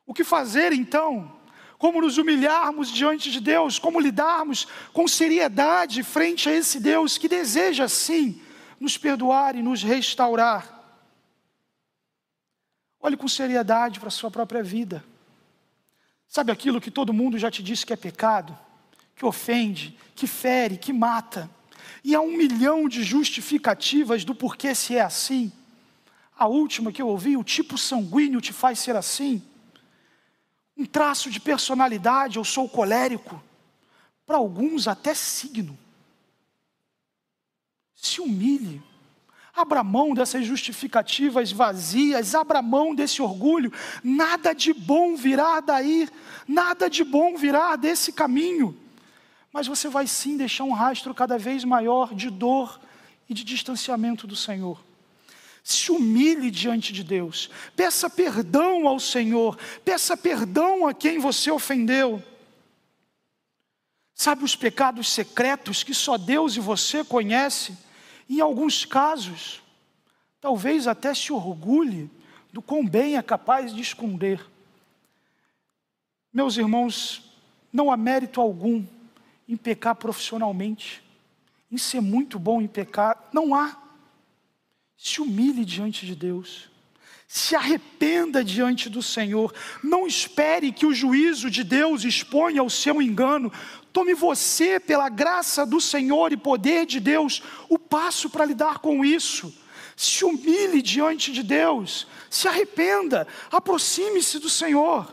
O 0.07 0.15
que 0.15 0.25
fazer 0.25 0.73
então? 0.73 1.36
Como 1.79 2.01
nos 2.01 2.19
humilharmos 2.19 2.91
diante 2.91 3.31
de 3.31 3.41
Deus, 3.41 3.79
como 3.79 4.01
lidarmos 4.01 4.67
com 4.93 5.07
seriedade 5.07 6.03
frente 6.03 6.49
a 6.49 6.53
esse 6.53 6.81
Deus 6.81 7.19
que 7.19 7.29
deseja 7.29 7.89
sim 7.89 8.41
nos 8.81 8.97
perdoar 8.97 9.57
e 9.57 9.63
nos 9.63 9.83
restaurar. 9.83 10.73
Olhe 13.01 13.17
com 13.17 13.29
seriedade 13.29 14.01
para 14.01 14.09
a 14.09 14.13
sua 14.13 14.31
própria 14.31 14.63
vida. 14.63 15.05
Sabe 16.27 16.51
aquilo 16.51 16.81
que 16.81 16.91
todo 16.91 17.13
mundo 17.13 17.39
já 17.39 17.51
te 17.51 17.63
disse 17.63 17.87
que 17.87 17.93
é 17.93 17.97
pecado, 17.97 18.57
que 19.15 19.25
ofende, 19.25 19.97
que 20.15 20.27
fere, 20.27 20.77
que 20.77 20.93
mata, 20.93 21.49
e 22.03 22.15
há 22.15 22.21
um 22.21 22.37
milhão 22.37 22.89
de 22.89 23.03
justificativas 23.03 24.25
do 24.25 24.35
porquê 24.35 24.75
se 24.75 24.97
é 24.97 25.03
assim. 25.03 25.53
A 26.39 26.47
última 26.47 26.93
que 26.93 27.01
eu 27.01 27.09
ouvi, 27.09 27.37
o 27.37 27.45
tipo 27.45 27.79
sanguíneo 27.79 28.41
te 28.41 28.53
faz 28.53 28.79
ser 28.79 28.97
assim 28.97 29.43
um 30.77 30.85
traço 30.85 31.31
de 31.31 31.41
personalidade, 31.41 32.37
eu 32.37 32.45
sou 32.45 32.69
colérico, 32.69 33.43
para 34.27 34.37
alguns 34.37 34.87
até 34.87 35.15
signo. 35.15 35.79
Se 37.95 38.21
humilhe, 38.21 38.83
abra 39.55 39.83
mão 39.83 40.13
dessas 40.13 40.45
justificativas 40.45 41.51
vazias, 41.51 42.35
abra 42.35 42.61
mão 42.61 42.95
desse 42.95 43.23
orgulho, 43.23 43.73
nada 44.05 44.53
de 44.53 44.75
bom 44.75 45.17
virá 45.17 45.61
daí, 45.61 46.09
nada 46.47 46.91
de 46.91 47.03
bom 47.03 47.37
virá 47.37 47.75
desse 47.75 48.13
caminho, 48.13 48.79
mas 49.51 49.67
você 49.67 49.89
vai 49.89 50.07
sim 50.07 50.37
deixar 50.37 50.65
um 50.65 50.73
rastro 50.73 51.15
cada 51.15 51.39
vez 51.39 51.65
maior 51.65 52.15
de 52.15 52.29
dor 52.29 52.79
e 53.29 53.33
de 53.33 53.43
distanciamento 53.43 54.27
do 54.27 54.37
Senhor 54.37 54.86
se 55.73 55.91
humilhe 55.91 56.49
diante 56.49 56.93
de 56.93 57.03
Deus, 57.03 57.51
peça 57.75 58.09
perdão 58.09 58.87
ao 58.87 59.01
Senhor, 59.01 59.59
peça 59.85 60.17
perdão 60.17 60.87
a 60.87 60.95
quem 60.95 61.19
você 61.19 61.51
ofendeu. 61.51 62.23
Sabe 64.15 64.45
os 64.45 64.55
pecados 64.55 65.11
secretos 65.11 65.83
que 65.83 65.93
só 65.93 66.17
Deus 66.17 66.55
e 66.55 66.61
você 66.61 67.03
conhecem? 67.03 67.77
Em 68.31 68.41
alguns 68.41 68.85
casos, 68.85 69.61
talvez 70.41 70.87
até 70.87 71.13
se 71.13 71.33
orgulhe 71.33 72.09
do 72.53 72.63
quão 72.63 72.87
bem 72.87 73.17
é 73.17 73.23
capaz 73.23 73.75
de 73.75 73.83
esconder. 73.83 74.49
Meus 76.33 76.57
irmãos, 76.57 77.29
não 77.73 77.91
há 77.91 77.97
mérito 77.97 78.41
algum 78.41 78.87
em 79.49 79.57
pecar 79.57 79.97
profissionalmente, 79.97 81.03
em 81.73 81.77
ser 81.77 82.01
muito 82.01 82.39
bom 82.39 82.63
em 82.63 82.69
pecar, 82.69 83.29
não 83.33 83.53
há. 83.53 83.86
Se 85.07 85.21
humilhe 85.21 85.65
diante 85.65 86.05
de 86.05 86.17
Deus. 86.17 86.69
Se 87.29 87.55
arrependa 87.55 88.43
diante 88.43 88.91
do 88.91 89.01
Senhor. 89.01 89.55
Não 89.81 90.05
espere 90.05 90.73
que 90.73 90.85
o 90.85 90.93
juízo 90.93 91.49
de 91.49 91.63
Deus 91.63 92.03
exponha 92.03 92.61
o 92.61 92.69
seu 92.69 93.01
engano. 93.01 93.53
Tome 93.93 94.15
você, 94.15 94.81
pela 94.81 95.09
graça 95.09 95.65
do 95.65 95.81
Senhor 95.81 96.33
e 96.33 96.37
poder 96.37 96.87
de 96.87 96.99
Deus, 96.99 97.41
o 97.69 97.79
passo 97.79 98.29
para 98.29 98.45
lidar 98.45 98.81
com 98.81 99.05
isso. 99.05 99.55
Se 99.95 100.25
humilhe 100.25 100.83
diante 100.83 101.31
de 101.31 101.45
Deus. 101.45 102.09
Se 102.29 102.49
arrependa. 102.49 103.29
Aproxime-se 103.53 104.41
do 104.41 104.51
Senhor. 104.51 105.07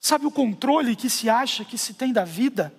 Sabe 0.00 0.26
o 0.26 0.30
controle 0.32 0.96
que 0.96 1.08
se 1.08 1.30
acha 1.30 1.64
que 1.64 1.78
se 1.78 1.94
tem 1.94 2.12
da 2.12 2.24
vida? 2.24 2.74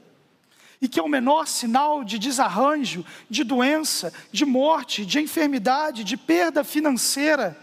E 0.83 0.87
que 0.89 0.99
é 0.99 1.01
o 1.01 1.07
menor 1.07 1.47
sinal 1.47 2.03
de 2.03 2.19
desarranjo, 2.19 3.05
de 3.29 3.45
doença, 3.45 4.13
de 4.33 4.43
morte, 4.43 5.05
de 5.05 5.17
enfermidade, 5.17 6.03
de 6.03 6.17
perda 6.17 6.61
financeira, 6.61 7.57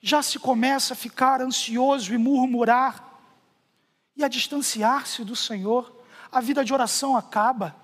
já 0.00 0.22
se 0.22 0.38
começa 0.38 0.94
a 0.94 0.96
ficar 0.96 1.42
ansioso 1.42 2.14
e 2.14 2.16
murmurar 2.16 3.20
e 4.16 4.22
a 4.22 4.28
distanciar-se 4.28 5.24
do 5.24 5.34
Senhor, 5.34 5.92
a 6.30 6.40
vida 6.40 6.64
de 6.64 6.72
oração 6.72 7.16
acaba. 7.16 7.74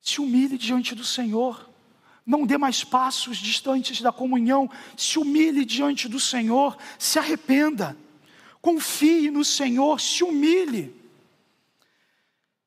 Se 0.00 0.20
humilhe 0.20 0.56
diante 0.56 0.94
do 0.94 1.02
Senhor, 1.02 1.68
não 2.24 2.46
dê 2.46 2.56
mais 2.56 2.84
passos 2.84 3.36
distantes 3.36 4.00
da 4.00 4.12
comunhão, 4.12 4.70
se 4.96 5.18
humilhe 5.18 5.64
diante 5.64 6.08
do 6.08 6.20
Senhor, 6.20 6.78
se 7.00 7.18
arrependa, 7.18 7.96
confie 8.60 9.28
no 9.28 9.44
Senhor, 9.44 10.00
se 10.00 10.22
humilhe. 10.22 11.01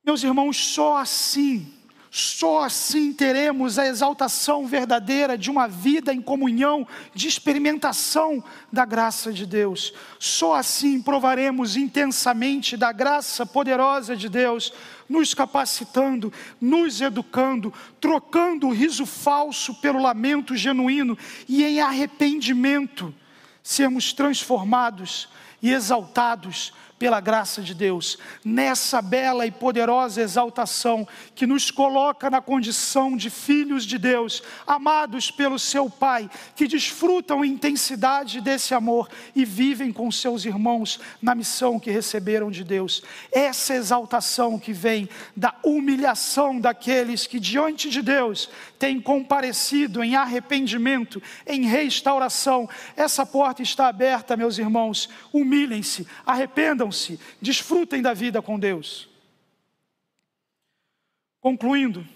Meus 0.06 0.24
irmãos, 0.24 0.56
só 0.58 0.98
assim, 0.98 1.66
só 2.12 2.64
assim 2.64 3.12
teremos 3.12 3.80
a 3.80 3.88
exaltação 3.88 4.68
verdadeira 4.68 5.36
de 5.36 5.50
uma 5.50 5.68
vida 5.68 6.14
em 6.14 6.22
comunhão, 6.22 6.88
de 7.12 7.28
experimentação 7.28 8.44
da 8.72 8.86
graça 8.86 9.34
de 9.34 9.48
Deus. 9.48 9.92
Só 10.20 10.54
assim 10.54 11.02
provaremos 11.02 11.76
intensamente 11.76 12.78
da 12.78 12.92
graça 12.92 13.48
poderosa 13.48 14.16
de 14.16 14.30
Deus, 14.30 14.72
nos 15.10 15.34
capacitando, 15.34 16.32
nos 16.62 17.02
educando, 17.02 17.74
trocando 18.00 18.68
o 18.68 18.74
riso 18.74 19.08
falso 19.08 19.74
pelo 19.82 20.00
lamento 20.00 20.56
genuíno 20.56 21.18
e 21.50 21.64
em 21.64 21.82
arrependimento 21.82 23.12
sermos 23.64 24.14
transformados 24.14 25.28
e 25.64 25.72
exaltados 25.72 26.72
pela 26.98 27.20
graça 27.20 27.62
de 27.62 27.74
Deus, 27.74 28.18
nessa 28.44 29.02
bela 29.02 29.46
e 29.46 29.52
poderosa 29.52 30.22
exaltação 30.22 31.06
que 31.36 31.46
nos 31.46 31.70
coloca 31.70 32.30
na 32.30 32.42
condição 32.42 33.18
de 33.18 33.30
filhos 33.30 33.86
de 33.86 33.98
Deus, 33.98 34.42
amados 34.66 35.30
pelo 35.30 35.60
seu 35.60 35.90
Pai, 35.90 36.30
que 36.56 36.68
desfrutam 36.68 37.42
a 37.42 37.48
intensidade 37.48 38.40
desse 38.40 38.74
amor 38.74 39.10
e 39.36 39.44
vivem 39.44 39.92
com 39.92 40.10
seus 40.10 40.46
irmãos 40.46 41.00
na 41.22 41.36
missão 41.36 41.80
que 41.80 41.92
receberam 41.92 42.50
de 42.50 42.64
Deus. 42.64 43.04
Essa 43.30 43.74
exaltação 43.74 44.58
que 44.58 44.72
vem 44.72 45.10
da 45.36 45.54
humilhação 45.64 46.60
daqueles 46.60 47.28
que 47.28 47.40
diante 47.42 47.90
de 47.90 48.02
Deus 48.02 48.50
têm 48.80 49.02
comparecido 49.02 50.02
em 50.02 50.16
arrependimento, 50.16 51.22
em 51.46 51.66
restauração. 51.66 52.70
Essa 52.96 53.26
porta 53.26 53.62
está 53.62 53.88
aberta, 53.88 54.38
meus 54.38 54.58
irmãos. 54.58 55.10
Humilhem-se, 55.34 56.08
arrependam 56.26 56.85
arrependam-se, 56.86 57.20
desfrutem 57.42 58.02
da 58.02 58.14
vida 58.14 58.42
com 58.42 58.60
Deus. 58.60 59.10
Concluindo, 61.40 62.08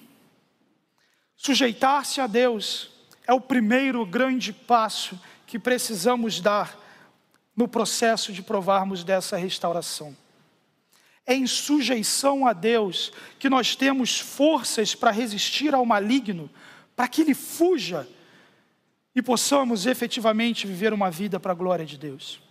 sujeitar-se 1.36 2.22
a 2.22 2.28
Deus 2.28 2.92
é 3.28 3.34
o 3.34 3.42
primeiro 3.42 4.06
grande 4.06 4.52
passo 4.52 5.20
que 5.46 5.60
precisamos 5.60 6.40
dar 6.40 6.78
no 7.56 7.68
processo 7.68 8.32
de 8.32 8.42
provarmos 8.42 9.04
dessa 9.04 9.38
restauração. 9.38 10.16
É 11.26 11.36
em 11.36 11.46
sujeição 11.46 12.48
a 12.48 12.54
Deus 12.54 13.12
que 13.38 13.50
nós 13.50 13.76
temos 13.76 14.20
forças 14.20 14.96
para 14.96 15.12
resistir 15.12 15.76
ao 15.76 15.86
maligno, 15.86 16.50
para 16.96 17.08
que 17.08 17.22
ele 17.22 17.36
fuja 17.36 18.08
e 19.14 19.22
possamos 19.22 19.86
efetivamente 19.86 20.66
viver 20.66 20.92
uma 20.92 21.12
vida 21.12 21.40
para 21.40 21.52
a 21.52 21.56
glória 21.56 21.86
de 21.86 21.98
Deus 21.98 22.49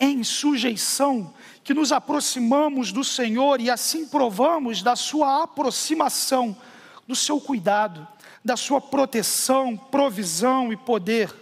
em 0.00 0.22
sujeição 0.22 1.34
que 1.64 1.74
nos 1.74 1.92
aproximamos 1.92 2.92
do 2.92 3.02
Senhor 3.02 3.60
e 3.60 3.70
assim 3.70 4.06
provamos 4.06 4.82
da 4.82 4.94
sua 4.94 5.42
aproximação, 5.42 6.56
do 7.06 7.16
seu 7.16 7.40
cuidado, 7.40 8.06
da 8.44 8.56
sua 8.56 8.80
proteção, 8.80 9.76
provisão 9.76 10.72
e 10.72 10.76
poder. 10.76 11.34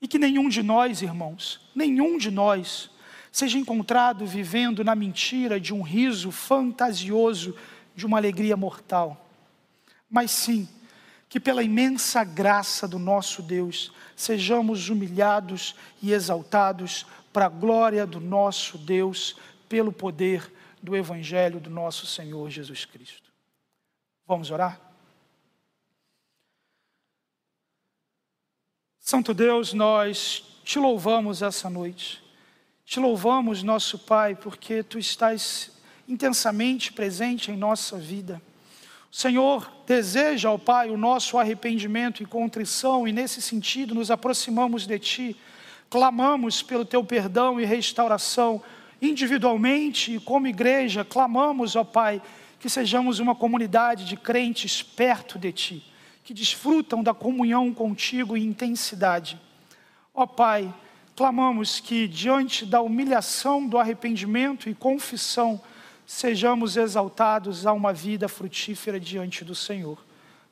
E 0.00 0.08
que 0.08 0.18
nenhum 0.18 0.48
de 0.48 0.62
nós, 0.62 1.02
irmãos, 1.02 1.60
nenhum 1.74 2.16
de 2.16 2.30
nós, 2.30 2.90
seja 3.30 3.58
encontrado 3.58 4.24
vivendo 4.24 4.82
na 4.82 4.94
mentira 4.94 5.60
de 5.60 5.74
um 5.74 5.82
riso 5.82 6.30
fantasioso 6.30 7.54
de 7.94 8.06
uma 8.06 8.16
alegria 8.18 8.56
mortal, 8.56 9.28
mas 10.08 10.30
sim 10.30 10.68
que 11.30 11.38
pela 11.38 11.62
imensa 11.62 12.24
graça 12.24 12.88
do 12.88 12.98
nosso 12.98 13.40
Deus 13.40 13.92
sejamos 14.16 14.88
humilhados 14.88 15.76
e 16.02 16.12
exaltados 16.12 17.06
para 17.32 17.46
a 17.46 17.48
glória 17.48 18.04
do 18.04 18.20
nosso 18.20 18.76
Deus, 18.76 19.36
pelo 19.68 19.92
poder 19.92 20.52
do 20.82 20.96
Evangelho 20.96 21.60
do 21.60 21.70
nosso 21.70 22.04
Senhor 22.04 22.50
Jesus 22.50 22.84
Cristo. 22.84 23.30
Vamos 24.26 24.50
orar? 24.50 24.80
Santo 28.98 29.32
Deus, 29.32 29.72
nós 29.72 30.60
te 30.64 30.80
louvamos 30.80 31.42
essa 31.42 31.70
noite. 31.70 32.20
Te 32.84 32.98
louvamos, 32.98 33.62
nosso 33.62 34.00
Pai, 34.00 34.34
porque 34.34 34.82
tu 34.82 34.98
estás 34.98 35.70
intensamente 36.08 36.92
presente 36.92 37.52
em 37.52 37.56
nossa 37.56 37.96
vida. 37.96 38.42
O 39.12 39.16
Senhor 39.16 39.68
deseja, 39.86 40.52
ó 40.52 40.56
Pai, 40.56 40.88
o 40.88 40.96
nosso 40.96 41.36
arrependimento 41.36 42.22
e 42.22 42.26
contrição, 42.26 43.08
e 43.08 43.12
nesse 43.12 43.42
sentido 43.42 43.92
nos 43.92 44.08
aproximamos 44.08 44.86
de 44.86 44.98
Ti, 45.00 45.36
clamamos 45.90 46.62
pelo 46.62 46.84
Teu 46.84 47.02
perdão 47.02 47.60
e 47.60 47.64
restauração, 47.64 48.62
individualmente 49.02 50.14
e 50.14 50.20
como 50.20 50.46
igreja, 50.46 51.04
clamamos, 51.04 51.74
ó 51.74 51.82
Pai, 51.82 52.22
que 52.60 52.68
sejamos 52.68 53.18
uma 53.18 53.34
comunidade 53.34 54.04
de 54.04 54.16
crentes 54.16 54.80
perto 54.80 55.40
de 55.40 55.50
Ti, 55.50 55.84
que 56.22 56.32
desfrutam 56.32 57.02
da 57.02 57.12
comunhão 57.12 57.74
contigo 57.74 58.36
em 58.36 58.44
intensidade. 58.44 59.40
Ó 60.14 60.24
Pai, 60.24 60.72
clamamos 61.16 61.80
que 61.80 62.06
diante 62.06 62.64
da 62.64 62.80
humilhação, 62.80 63.66
do 63.66 63.76
arrependimento 63.76 64.68
e 64.68 64.74
confissão, 64.74 65.60
sejamos 66.10 66.76
exaltados 66.76 67.68
a 67.68 67.72
uma 67.72 67.92
vida 67.92 68.26
frutífera 68.26 68.98
diante 68.98 69.44
do 69.44 69.54
Senhor. 69.54 69.96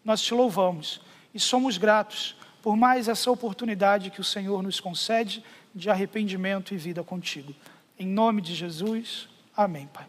Nós 0.05 0.23
te 0.23 0.33
louvamos 0.33 1.01
e 1.35 1.41
somos 1.41 1.77
gratos 1.77 2.37
por 2.63 2.77
mais 2.77 3.09
essa 3.09 3.29
oportunidade 3.29 4.09
que 4.09 4.21
o 4.21 4.25
Senhor 4.25 4.63
nos 4.63 4.79
concede 4.79 5.43
de 5.75 5.91
arrependimento 5.91 6.73
e 6.75 6.77
vida 6.77 7.03
contigo. 7.03 7.53
Em 7.99 8.07
nome 8.07 8.41
de 8.41 8.55
Jesus, 8.55 9.29
amém, 9.57 9.89
Pai. 9.93 10.07